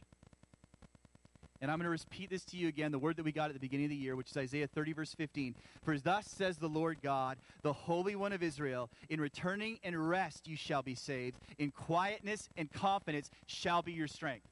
[1.62, 3.54] and I'm going to repeat this to you again, the word that we got at
[3.54, 5.56] the beginning of the year, which is Isaiah 30, verse 15.
[5.84, 10.47] For thus says the Lord God, the Holy One of Israel, in returning and rest
[10.47, 14.47] you shall be saved, in quietness and confidence shall be your strength.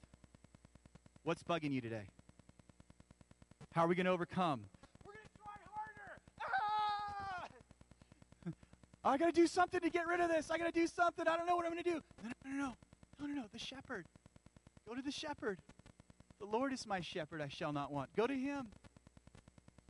[1.24, 2.10] What's bugging you today?
[3.74, 4.66] How are we going to overcome?
[5.04, 6.20] We're going to try harder.
[8.46, 8.52] Ah!
[9.04, 10.52] I got to do something to get rid of this.
[10.52, 11.28] I got to do something.
[11.28, 12.02] I don't know what I'm going to do.
[12.24, 12.74] No, no, no, no.
[13.20, 13.44] No, no, no.
[13.52, 14.06] The shepherd.
[14.88, 15.60] Go to the shepherd.
[16.40, 18.16] The Lord is my shepherd, I shall not want.
[18.16, 18.68] Go to him.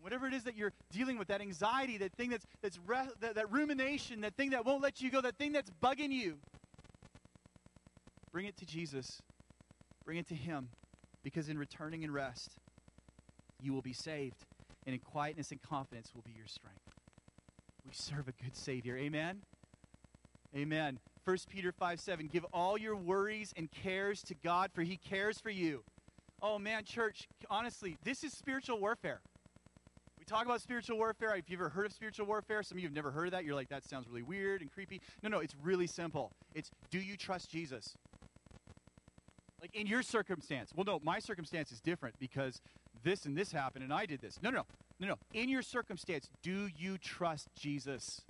[0.01, 3.35] Whatever it is that you're dealing with, that anxiety, that thing that's, that's re- that,
[3.35, 6.37] that rumination, that thing that won't let you go, that thing that's bugging you,
[8.31, 9.21] bring it to Jesus.
[10.05, 10.69] Bring it to him.
[11.21, 12.53] Because in returning and rest,
[13.61, 14.45] you will be saved.
[14.85, 16.79] And in quietness and confidence will be your strength.
[17.85, 18.97] We serve a good Savior.
[18.97, 19.41] Amen?
[20.55, 20.99] Amen.
[21.25, 22.27] 1 Peter 5 7.
[22.27, 25.83] Give all your worries and cares to God, for he cares for you.
[26.41, 29.19] Oh man, church, honestly, this is spiritual warfare.
[30.17, 32.87] We talk about spiritual warfare, if you've ever heard of spiritual warfare, some of you
[32.87, 33.43] have never heard of that.
[33.43, 35.01] You're like, that sounds really weird and creepy.
[35.21, 36.31] No, no, it's really simple.
[36.53, 37.95] It's do you trust Jesus?
[39.61, 40.71] Like in your circumstance.
[40.73, 42.61] Well, no, my circumstance is different because
[43.03, 44.39] this and this happened and I did this.
[44.41, 44.65] No, no, no.
[44.99, 45.15] No, no.
[45.33, 48.21] In your circumstance, do you trust Jesus?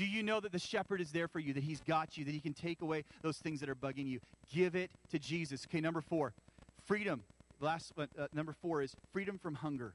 [0.00, 2.32] Do you know that the shepherd is there for you, that he's got you, that
[2.32, 4.18] he can take away those things that are bugging you?
[4.50, 5.66] Give it to Jesus.
[5.68, 6.32] Okay, number four,
[6.86, 7.22] freedom.
[7.60, 9.92] Last uh, uh number four is freedom from hunger.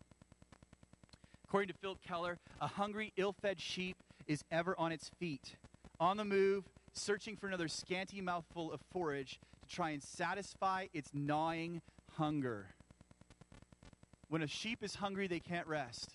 [1.45, 5.55] According to Phillip Keller, a hungry, ill fed sheep is ever on its feet,
[5.99, 11.09] on the move, searching for another scanty mouthful of forage to try and satisfy its
[11.15, 12.67] gnawing hunger.
[14.29, 16.11] When a sheep is hungry, they can't rest.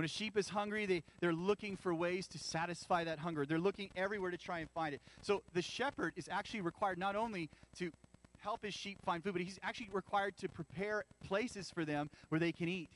[0.00, 3.44] When a sheep is hungry, they, they're looking for ways to satisfy that hunger.
[3.44, 5.00] They're looking everywhere to try and find it.
[5.20, 7.90] So the shepherd is actually required not only to
[8.38, 12.38] help his sheep find food, but he's actually required to prepare places for them where
[12.38, 12.88] they can eat.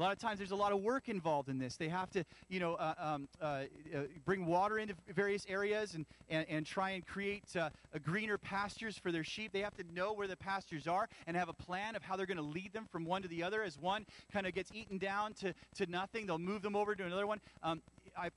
[0.00, 1.76] A lot of times there's a lot of work involved in this.
[1.76, 6.06] They have to, you know, uh, um, uh, uh, bring water into various areas and,
[6.30, 7.68] and, and try and create uh,
[8.02, 9.52] greener pastures for their sheep.
[9.52, 12.24] They have to know where the pastures are and have a plan of how they're
[12.24, 13.62] going to lead them from one to the other.
[13.62, 17.04] As one kind of gets eaten down to, to nothing, they'll move them over to
[17.04, 17.38] another one.
[17.62, 17.82] Um,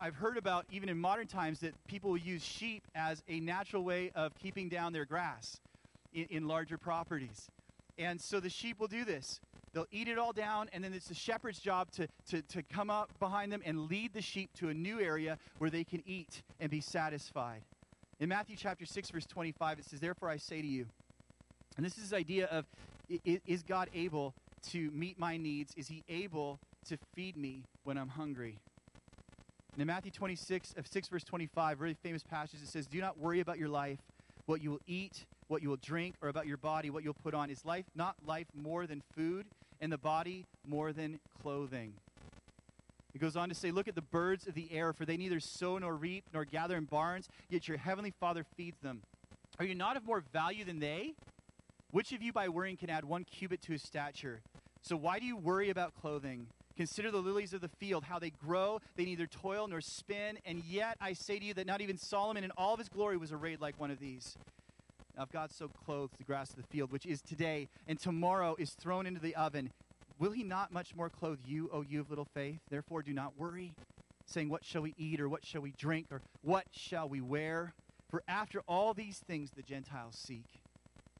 [0.02, 3.86] I've heard about, even in modern times, that people will use sheep as a natural
[3.86, 5.62] way of keeping down their grass
[6.14, 7.48] in, in larger properties.
[7.98, 9.40] And so the sheep will do this.
[9.74, 12.90] They'll eat it all down, and then it's the shepherd's job to, to, to come
[12.90, 16.44] up behind them and lead the sheep to a new area where they can eat
[16.60, 17.62] and be satisfied.
[18.20, 20.86] In Matthew chapter 6, verse 25, it says, Therefore I say to you,
[21.76, 22.66] and this is this idea of
[23.26, 24.34] is God able
[24.70, 25.74] to meet my needs?
[25.76, 28.60] Is he able to feed me when I'm hungry?
[29.74, 33.18] And in Matthew 26, of 6 verse 25, really famous passage, it says, Do not
[33.18, 34.00] worry about your life,
[34.46, 37.34] what you will eat, what you will drink, or about your body, what you'll put
[37.34, 37.50] on.
[37.50, 39.46] Is life not life more than food,
[39.82, 41.94] and the body more than clothing.
[43.14, 45.40] It goes on to say, Look at the birds of the air, for they neither
[45.40, 49.02] sow nor reap nor gather in barns, yet your heavenly Father feeds them.
[49.60, 51.14] Are you not of more value than they?
[51.92, 54.42] Which of you by worrying can add one cubit to his stature?
[54.82, 56.48] So why do you worry about clothing?
[56.76, 60.64] Consider the lilies of the field, how they grow, they neither toil nor spin, and
[60.64, 63.32] yet I say to you that not even Solomon in all of his glory was
[63.32, 64.36] arrayed like one of these.
[65.18, 68.72] If God so clothes the grass of the field, which is today and tomorrow is
[68.72, 69.72] thrown into the oven,
[70.18, 72.62] will he not much more clothe you, O you of little faith?
[72.70, 73.76] Therefore, do not worry,
[74.26, 77.76] saying, What shall we eat, or what shall we drink, or what shall we wear?
[78.10, 80.46] For after all these things the Gentiles seek.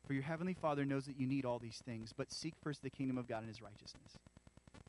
[0.06, 2.90] For your heavenly Father knows that you need all these things, but seek first the
[2.90, 4.20] kingdom of God and his righteousness,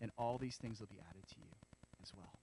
[0.01, 1.53] and all these things will be added to you
[2.03, 2.41] as well.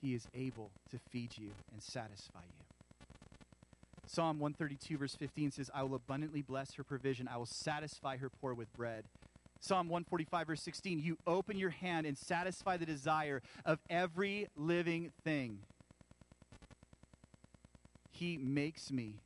[0.00, 2.59] He is able to feed you and satisfy you.
[4.12, 7.28] Psalm 132, verse 15 says, I will abundantly bless her provision.
[7.28, 9.04] I will satisfy her poor with bread.
[9.60, 15.12] Psalm 145, verse 16, you open your hand and satisfy the desire of every living
[15.22, 15.60] thing.
[18.10, 19.20] He makes me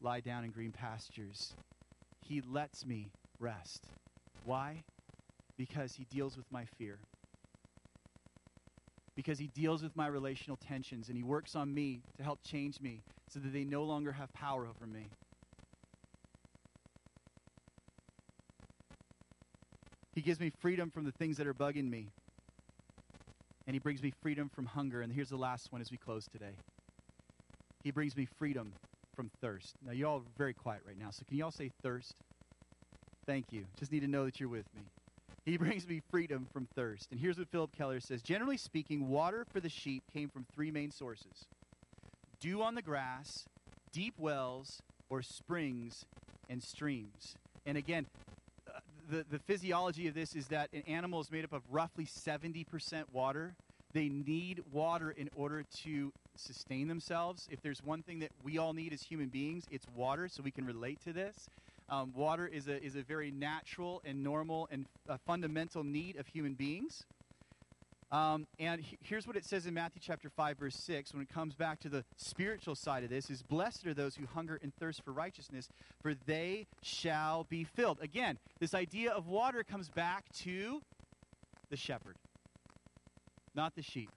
[0.00, 1.54] lie down in green pastures.
[2.24, 3.86] He lets me rest.
[4.44, 4.84] Why?
[5.56, 7.00] Because he deals with my fear.
[9.18, 12.80] Because he deals with my relational tensions and he works on me to help change
[12.80, 15.08] me so that they no longer have power over me.
[20.14, 22.10] He gives me freedom from the things that are bugging me.
[23.66, 25.02] And he brings me freedom from hunger.
[25.02, 26.54] And here's the last one as we close today.
[27.82, 28.74] He brings me freedom
[29.16, 29.74] from thirst.
[29.84, 32.14] Now, you all are very quiet right now, so can you all say thirst?
[33.26, 33.64] Thank you.
[33.80, 34.82] Just need to know that you're with me.
[35.48, 37.10] He brings me freedom from thirst.
[37.10, 40.70] And here's what Phillip Keller says Generally speaking, water for the sheep came from three
[40.70, 41.46] main sources
[42.38, 43.46] dew on the grass,
[43.90, 46.04] deep wells, or springs
[46.50, 47.34] and streams.
[47.64, 48.06] And again,
[48.68, 48.80] uh,
[49.10, 52.66] the, the physiology of this is that an animal is made up of roughly 70%
[53.12, 53.54] water.
[53.94, 57.48] They need water in order to sustain themselves.
[57.50, 60.50] If there's one thing that we all need as human beings, it's water, so we
[60.50, 61.48] can relate to this.
[61.90, 66.26] Um, water is a, is a very natural and normal and uh, fundamental need of
[66.26, 67.04] human beings.
[68.10, 71.28] Um, and he, here's what it says in Matthew chapter 5, verse 6, when it
[71.28, 74.74] comes back to the spiritual side of this, is blessed are those who hunger and
[74.76, 75.68] thirst for righteousness,
[76.00, 77.98] for they shall be filled.
[78.00, 80.80] Again, this idea of water comes back to
[81.70, 82.16] the shepherd,
[83.54, 84.10] not the sheep.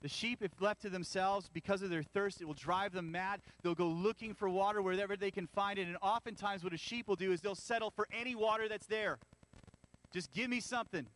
[0.00, 3.40] The sheep, if left to themselves because of their thirst, it will drive them mad.
[3.62, 5.88] They'll go looking for water wherever they can find it.
[5.88, 9.18] And oftentimes, what a sheep will do is they'll settle for any water that's there.
[10.12, 11.06] Just give me something.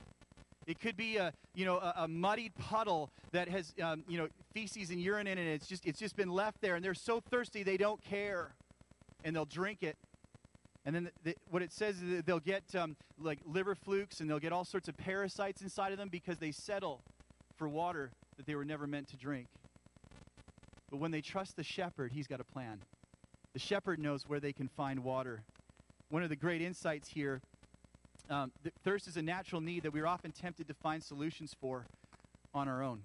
[0.67, 4.29] It could be a you know a, a muddied puddle that has um, you know
[4.53, 5.47] feces and urine in it.
[5.47, 8.53] It's just it's just been left there, and they're so thirsty they don't care,
[9.25, 9.97] and they'll drink it.
[10.85, 14.21] And then the, the, what it says is that they'll get um, like liver flukes
[14.21, 17.01] and they'll get all sorts of parasites inside of them because they settle
[17.57, 19.47] for water that they were never meant to drink.
[20.91, 22.81] But when they trust the shepherd, he's got a plan.
[23.53, 25.43] The shepherd knows where they can find water.
[26.11, 27.41] One of the great insights here
[28.31, 31.87] um, th- thirst is a natural need that we're often tempted to find solutions for
[32.55, 33.03] on our own.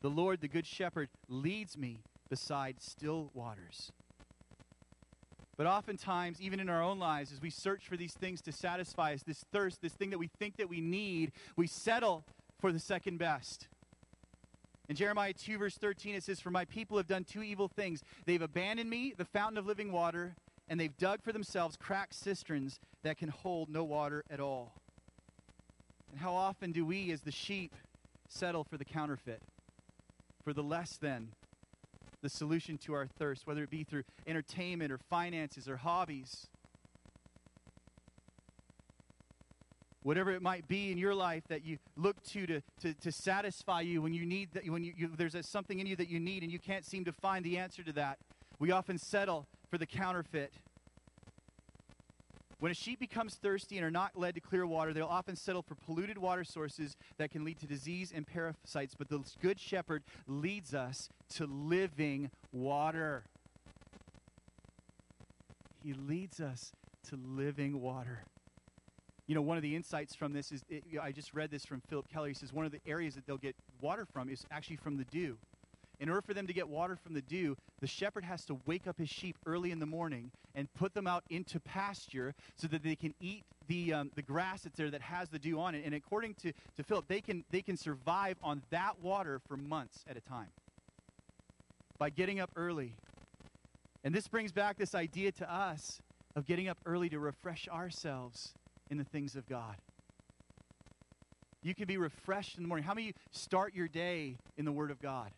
[0.00, 3.92] The Lord, the Good Shepherd, leads me beside still waters.
[5.56, 9.12] But oftentimes, even in our own lives, as we search for these things to satisfy
[9.12, 12.24] us, this thirst, this thing that we think that we need, we settle
[12.62, 13.66] for the second best.
[14.88, 18.02] In Jeremiah 2, verse 13, it says, For my people have done two evil things.
[18.24, 20.36] They've abandoned me, the fountain of living water,
[20.68, 24.74] and they've dug for themselves cracked cisterns that can hold no water at all.
[26.12, 27.74] And how often do we, as the sheep,
[28.28, 29.42] settle for the counterfeit,
[30.44, 31.32] for the less than,
[32.22, 36.46] the solution to our thirst, whether it be through entertainment or finances or hobbies?
[40.02, 43.80] Whatever it might be in your life that you look to to, to, to satisfy
[43.80, 46.18] you when you need that when you, you there's a, something in you that you
[46.18, 48.18] need and you can't seem to find the answer to that
[48.58, 50.52] we often settle for the counterfeit.
[52.60, 55.62] When a sheep becomes thirsty and are not led to clear water they'll often settle
[55.62, 60.04] for polluted water sources that can lead to disease and parasites but the good shepherd
[60.28, 63.24] leads us to living water.
[65.82, 66.70] He leads us
[67.08, 68.22] to living water
[69.26, 71.50] you know, one of the insights from this is it, you know, I just read
[71.50, 72.28] this from Phillip Keller.
[72.28, 75.04] He says one of the areas that they'll get water from is actually from the
[75.04, 75.38] dew.
[76.00, 78.88] In order for them to get water from the dew, the shepherd has to wake
[78.88, 82.82] up his sheep early in the morning and put them out into pasture so that
[82.82, 85.84] they can eat the, um, the grass that's there that has the dew on it.
[85.84, 90.04] And according to, to Phillip, they can, they can survive on that water for months
[90.10, 90.48] at a time
[91.98, 92.94] by getting up early.
[94.02, 96.00] And this brings back this idea to us
[96.34, 98.54] of getting up early to refresh ourselves
[98.90, 99.76] in the things of God.
[101.62, 102.84] You can be refreshed in the morning.
[102.84, 105.30] How many start your day in the Word of God?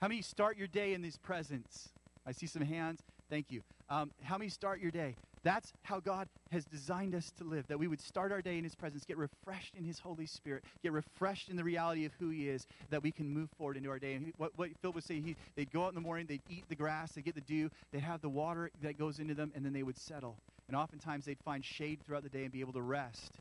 [0.00, 1.90] How many start your day in His presence?
[2.26, 3.00] I see some hands.
[3.28, 3.62] Thank you.
[3.90, 5.16] Um, how many start your day?
[5.42, 8.64] That's how God has designed us to live, that we would start our day in
[8.64, 12.30] His presence, get refreshed in His Holy Spirit, get refreshed in the reality of who
[12.30, 14.14] He is, that we can move forward into our day.
[14.14, 16.64] And what, what Phil was saying, he, they'd go out in the morning, they'd eat
[16.68, 19.64] the grass, they'd get the dew, they'd have the water that goes into them, and
[19.64, 20.36] then they would settle.
[20.70, 23.40] And oftentimes they'd find shade throughout the day and be able to rest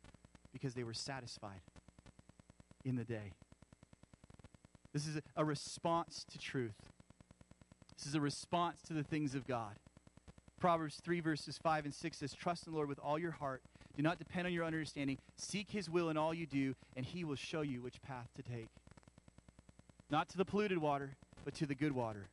[0.51, 1.61] because they were satisfied
[2.84, 3.34] in the day.
[4.93, 6.89] This is a response to truth.
[7.95, 9.75] This is a response to the things of God.
[10.59, 13.61] Proverbs 3, verses 5 and 6 says, Trust in the Lord with all your heart.
[13.95, 15.19] Do not depend on your understanding.
[15.36, 18.41] Seek his will in all you do, and he will show you which path to
[18.41, 18.69] take.
[20.09, 21.11] Not to the polluted water,
[21.45, 22.25] but to the good water.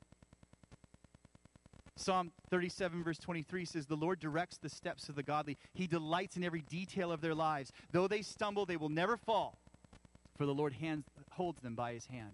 [1.97, 5.57] Psalm 37, verse 23 says, The Lord directs the steps of the godly.
[5.74, 7.72] He delights in every detail of their lives.
[7.92, 9.57] Though they stumble, they will never fall,
[10.36, 12.32] for the Lord hands, holds them by his hand.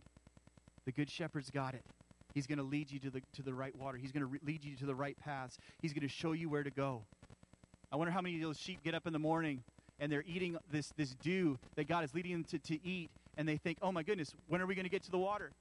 [0.85, 1.85] The good shepherd's got it.
[2.35, 3.99] He's going to lead you to the, to the right water.
[3.99, 5.59] He's going to re- lead you to the right paths.
[5.81, 7.03] He's going to show you where to go.
[7.93, 9.63] I wonder how many of those sheep get up in the morning
[10.01, 13.47] and they're eating this, this dew that God is leading them to, to eat, and
[13.47, 15.53] they think, oh my goodness, when are we going to get to the water?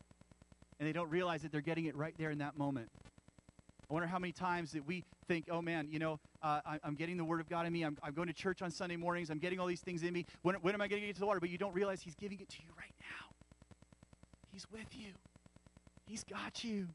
[0.80, 2.89] And they don't realize that they're getting it right there in that moment.
[3.92, 6.96] I wonder how many times that we think, oh man, you know, uh, I, am
[6.96, 7.84] getting the Word of God in me.
[7.84, 9.30] I'm, I'm, going to church on Sunday mornings.
[9.30, 10.26] I'm getting all these things in me.
[10.44, 11.42] When, when am I going to get to the water?
[11.42, 13.36] But you don't realize He's giving it to you right now.
[14.54, 15.12] He's with you,
[16.06, 16.88] He's got you.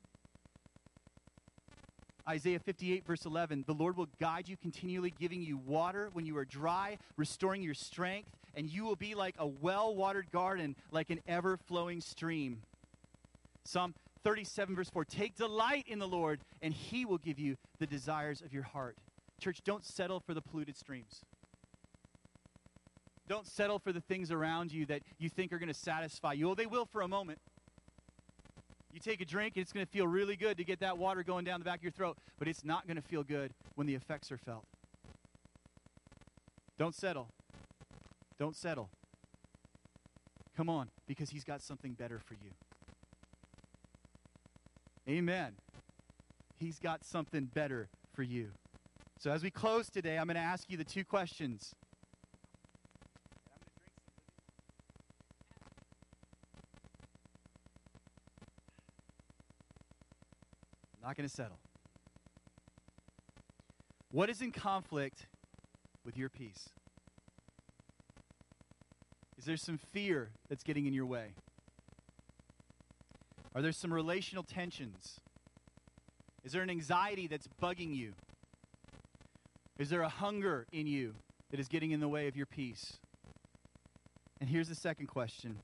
[2.27, 6.39] Isaiah 58, verse 11 The Lord will guide you continually, giving you water when you
[6.39, 11.11] are dry, restoring your strength, and you will be like a well watered garden, like
[11.11, 12.63] an ever flowing stream.
[13.65, 13.93] Psalm
[14.27, 18.43] 37, verse 4 Take delight in the Lord, and he will give you the desires
[18.43, 18.97] of your heart.
[19.41, 21.23] Church, don't settle for the polluted streams.
[23.29, 26.47] Don't settle for the things around you that you think are going to satisfy you.
[26.47, 27.39] Well, they will for a moment.
[28.93, 31.23] You take a drink, and it's going to feel really good to get that water
[31.23, 33.87] going down the back of your throat, but it's not going to feel good when
[33.87, 34.65] the effects are felt.
[36.81, 37.29] Don't settle.
[38.41, 38.89] Don't settle.
[40.57, 42.66] Come on, because he's got something better for you.
[45.09, 45.53] Amen.
[46.59, 48.49] He's got something better for you.
[49.19, 51.75] So, as we close today, I'm going to ask you the two questions.
[61.03, 61.59] I'm not going to settle.
[64.11, 65.27] What is in conflict
[66.05, 66.71] with your peace?
[69.39, 71.35] Is there some fear that's getting in your way?
[73.57, 75.19] Are there some relational tensions?
[76.45, 78.13] Is there an anxiety that's bugging you?
[79.79, 81.15] Is there a hunger in you
[81.51, 82.99] that is getting in the way of your peace?
[84.43, 85.57] And here's the second question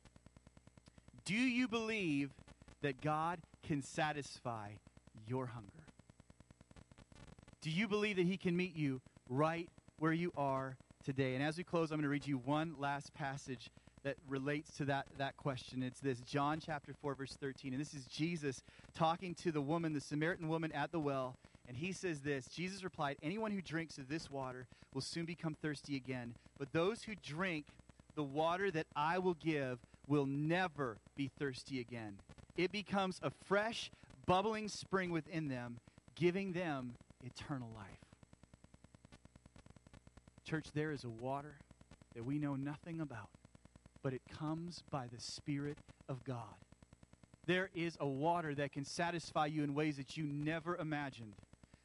[1.27, 2.31] Do you believe
[2.81, 4.71] that God can satisfy
[5.29, 5.69] your hunger?
[7.61, 9.69] Do you believe that He can meet you right
[9.99, 11.35] where you are today?
[11.35, 13.71] And as we close, I'm going to read you one last passage
[14.05, 15.83] that relates to that, that question.
[15.83, 17.73] It's this John chapter 4, verse 13.
[17.73, 18.63] And this is Jesus
[18.95, 21.37] talking to the woman, the Samaritan woman at the well.
[21.69, 25.55] And he says this Jesus replied, Anyone who drinks of this water will soon become
[25.55, 26.35] thirsty again.
[26.59, 27.67] But those who drink
[28.15, 29.79] the water that I will give
[30.09, 32.19] will never be thirsty again.
[32.57, 33.91] It becomes a fresh,
[34.27, 35.79] bubbling spring within them,
[36.15, 36.95] giving them
[37.25, 37.87] eternal life.
[40.45, 41.55] Church, there is a water
[42.15, 43.29] that we know nothing about
[44.03, 45.79] but it comes by the Spirit
[46.09, 46.55] of God.
[47.47, 51.33] There is a water that can satisfy you in ways that you never imagined.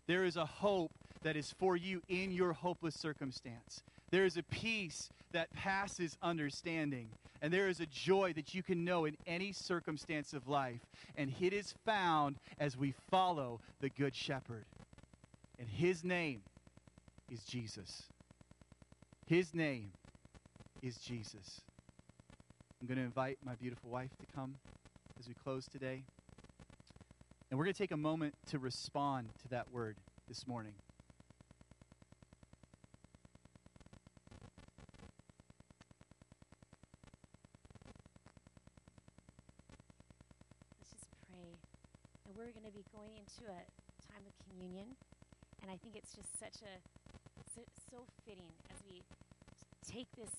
[0.06, 0.92] There is a hope
[1.24, 3.82] that is for you in your hopeless circumstance.
[4.12, 7.10] There is a peace that passes understanding.
[7.42, 10.80] And there is a joy that you can know in any circumstance of life.
[11.16, 14.66] And it is found as we follow the Good Shepherd.
[15.60, 16.42] And his name
[17.32, 18.04] is Jesus.
[19.26, 19.92] His name
[20.82, 21.62] is Jesus.
[22.80, 24.54] I'm going to invite my beautiful wife to come
[25.20, 26.04] as we close today.
[27.50, 29.98] And we're going to take a moment to respond to that word
[30.28, 30.74] this morning.
[40.78, 41.58] Let's just pray.
[42.28, 43.66] And we're going to be going into a
[44.06, 44.90] time of communion.
[45.64, 46.78] And I think it's just such a
[47.56, 49.02] so, so fitting as we
[49.92, 50.30] take this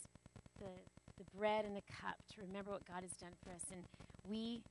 [0.61, 3.62] the the bread and the cup to remember what God has done for us.
[3.72, 3.82] And
[4.28, 4.62] we,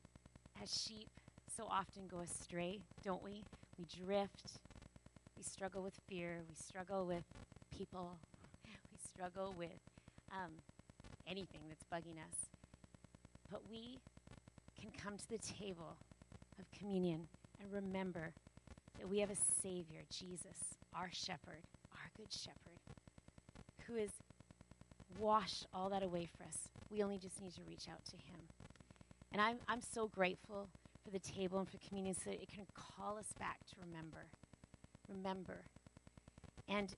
[0.62, 1.10] as sheep,
[1.56, 3.44] so often go astray, don't we?
[3.78, 4.60] We drift.
[5.36, 6.42] We struggle with fear.
[6.48, 7.26] We struggle with
[7.76, 8.18] people.
[8.92, 9.80] We struggle with
[10.32, 10.52] um,
[11.28, 12.50] anything that's bugging us.
[13.52, 14.00] But we
[14.80, 15.98] can come to the table
[16.60, 17.28] of communion
[17.60, 18.34] and remember
[18.98, 21.62] that we have a Savior, Jesus, our shepherd,
[21.94, 22.80] our good shepherd,
[23.88, 24.12] who is
[25.20, 26.70] washed all that away for us.
[26.90, 28.40] We only just need to reach out to Him.
[29.32, 30.70] And I'm, I'm so grateful
[31.04, 34.26] for the table and for communion so that it can call us back to remember.
[35.10, 35.62] Remember.
[36.68, 36.94] And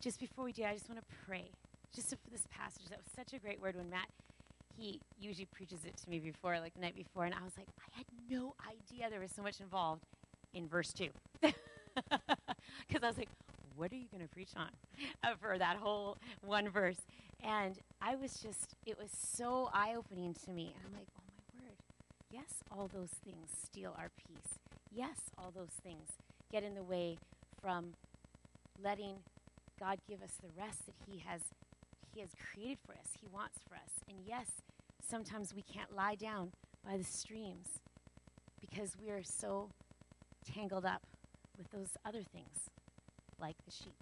[0.00, 1.50] just before we do, I just want to pray
[1.94, 2.86] just for this passage.
[2.90, 4.08] That was such a great word when Matt,
[4.76, 7.68] he usually preaches it to me before, like the night before, and I was like,
[7.80, 10.04] I had no idea there was so much involved
[10.52, 11.08] in verse 2.
[12.86, 13.30] Because I was like,
[13.76, 14.70] what are you going to preach on
[15.24, 17.00] uh, for that whole one verse?
[17.42, 20.72] And I was just, it was so eye opening to me.
[20.74, 21.76] And I'm like, oh my word.
[22.30, 24.58] Yes, all those things steal our peace.
[24.92, 26.08] Yes, all those things
[26.50, 27.18] get in the way
[27.60, 27.92] from
[28.82, 29.16] letting
[29.78, 31.42] God give us the rest that He has
[32.14, 33.10] He has created for us.
[33.20, 33.90] He wants for us.
[34.08, 34.46] And yes,
[35.06, 36.52] sometimes we can't lie down
[36.84, 37.68] by the streams
[38.60, 39.68] because we are so
[40.54, 41.02] tangled up
[41.58, 42.70] with those other things
[43.40, 43.94] like the sheep.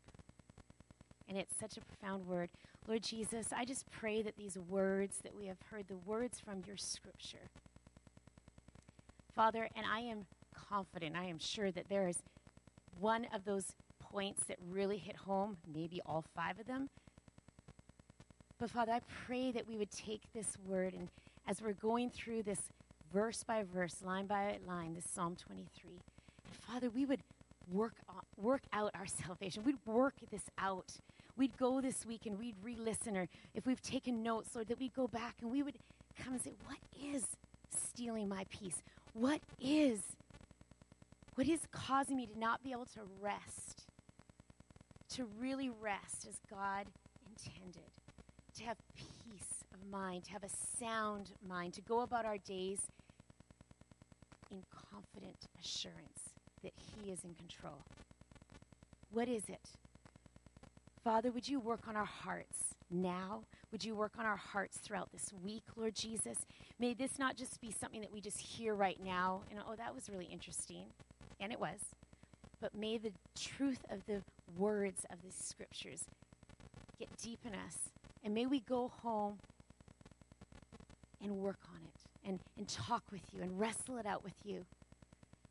[1.29, 2.51] And it's such a profound word.
[2.87, 6.63] Lord Jesus, I just pray that these words that we have heard, the words from
[6.67, 7.49] your scripture,
[9.35, 12.19] Father, and I am confident, I am sure that there is
[13.01, 16.91] one of those points that really hit home, maybe all five of them.
[18.59, 21.09] But Father, I pray that we would take this word and
[21.47, 22.61] as we're going through this
[23.13, 26.01] verse by verse, line by line, this Psalm 23,
[26.47, 27.21] and Father, we would
[27.71, 29.65] work, uh, work out our salvation.
[29.65, 30.93] We'd work this out.
[31.37, 34.79] We'd go this week and we'd re listen, or if we've taken notes, Lord, that
[34.79, 35.79] we'd go back and we would
[36.23, 37.25] come and say, What is
[37.71, 38.83] stealing my peace?
[39.13, 40.01] What is?
[41.35, 43.87] What is causing me to not be able to rest?
[45.15, 46.87] To really rest as God
[47.27, 47.91] intended.
[48.59, 52.79] To have peace of mind, to have a sound mind, to go about our days
[54.53, 56.34] in confident assurance
[56.65, 57.79] that He is in control.
[59.13, 59.69] What is it?
[61.05, 63.43] Father, would you work on our hearts now?
[63.71, 66.39] Would you work on our hearts throughout this week, Lord Jesus?
[66.81, 69.95] May this not just be something that we just hear right now and, oh, that
[69.95, 70.87] was really interesting.
[71.41, 71.79] And it was.
[72.61, 74.23] But may the truth of the
[74.57, 76.05] words of the scriptures
[76.99, 77.91] get deep in us.
[78.25, 79.39] And may we go home
[81.23, 84.65] and work on it and, and talk with you and wrestle it out with you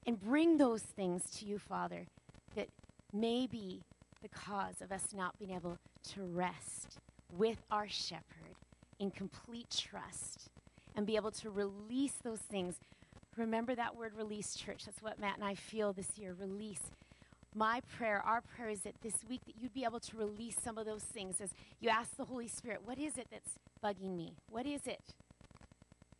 [0.06, 2.06] and bring those things to you, Father,
[2.56, 2.70] that
[3.14, 3.84] may be
[4.22, 5.78] the cause of us not being able
[6.14, 7.00] to rest
[7.38, 8.56] with our shepherd
[9.00, 10.50] in complete trust
[10.96, 12.76] and be able to release those things.
[13.36, 14.86] Remember that word release, church.
[14.86, 16.82] That's what Matt and I feel this year release.
[17.56, 20.78] my prayer, our prayer is that this week that you'd be able to release some
[20.78, 24.34] of those things as you ask the Holy Spirit, what is it that's bugging me?
[24.50, 25.02] What is it?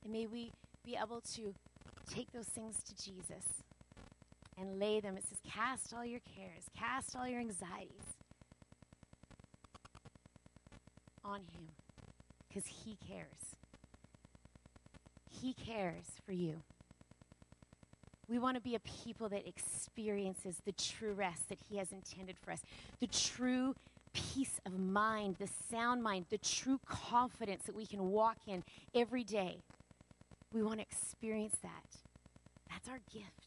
[0.04, 0.52] And may we
[0.86, 1.54] be able to
[2.14, 3.63] take those things to Jesus
[4.58, 5.18] and lay them.
[5.18, 8.18] It says, cast all your cares, cast all your anxieties
[11.24, 11.70] on Him
[12.48, 13.56] because He cares.
[15.30, 16.62] He cares for you.
[18.30, 22.38] We want to be a people that experiences the true rest that He has intended
[22.44, 22.62] for us,
[23.00, 23.76] the true
[24.14, 28.64] peace of mind, the sound mind, the true confidence that we can walk in
[28.96, 29.58] every day.
[30.54, 31.98] We want to experience that.
[32.70, 33.43] That's our gift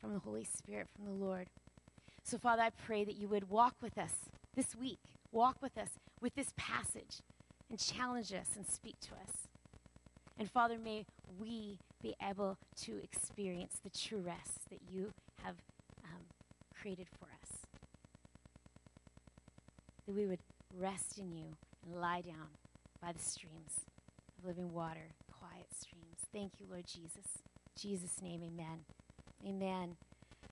[0.00, 1.48] from the Holy Spirit, from the Lord.
[2.22, 4.12] So, Father, I pray that you would walk with us
[4.54, 4.98] this week,
[5.32, 5.90] walk with us
[6.20, 7.22] with this passage,
[7.70, 9.48] and challenge us and speak to us.
[10.38, 11.06] And, Father, may
[11.38, 15.56] we be able to experience the true rest that you have
[16.04, 16.22] um,
[16.80, 17.60] created for us.
[20.06, 20.40] That we would
[20.76, 22.48] rest in you and lie down
[23.00, 23.80] by the streams
[24.38, 26.26] of living water, quiet streams.
[26.32, 27.42] Thank you, Lord Jesus.
[27.44, 28.84] In Jesus' name, amen.
[29.44, 29.96] Amen.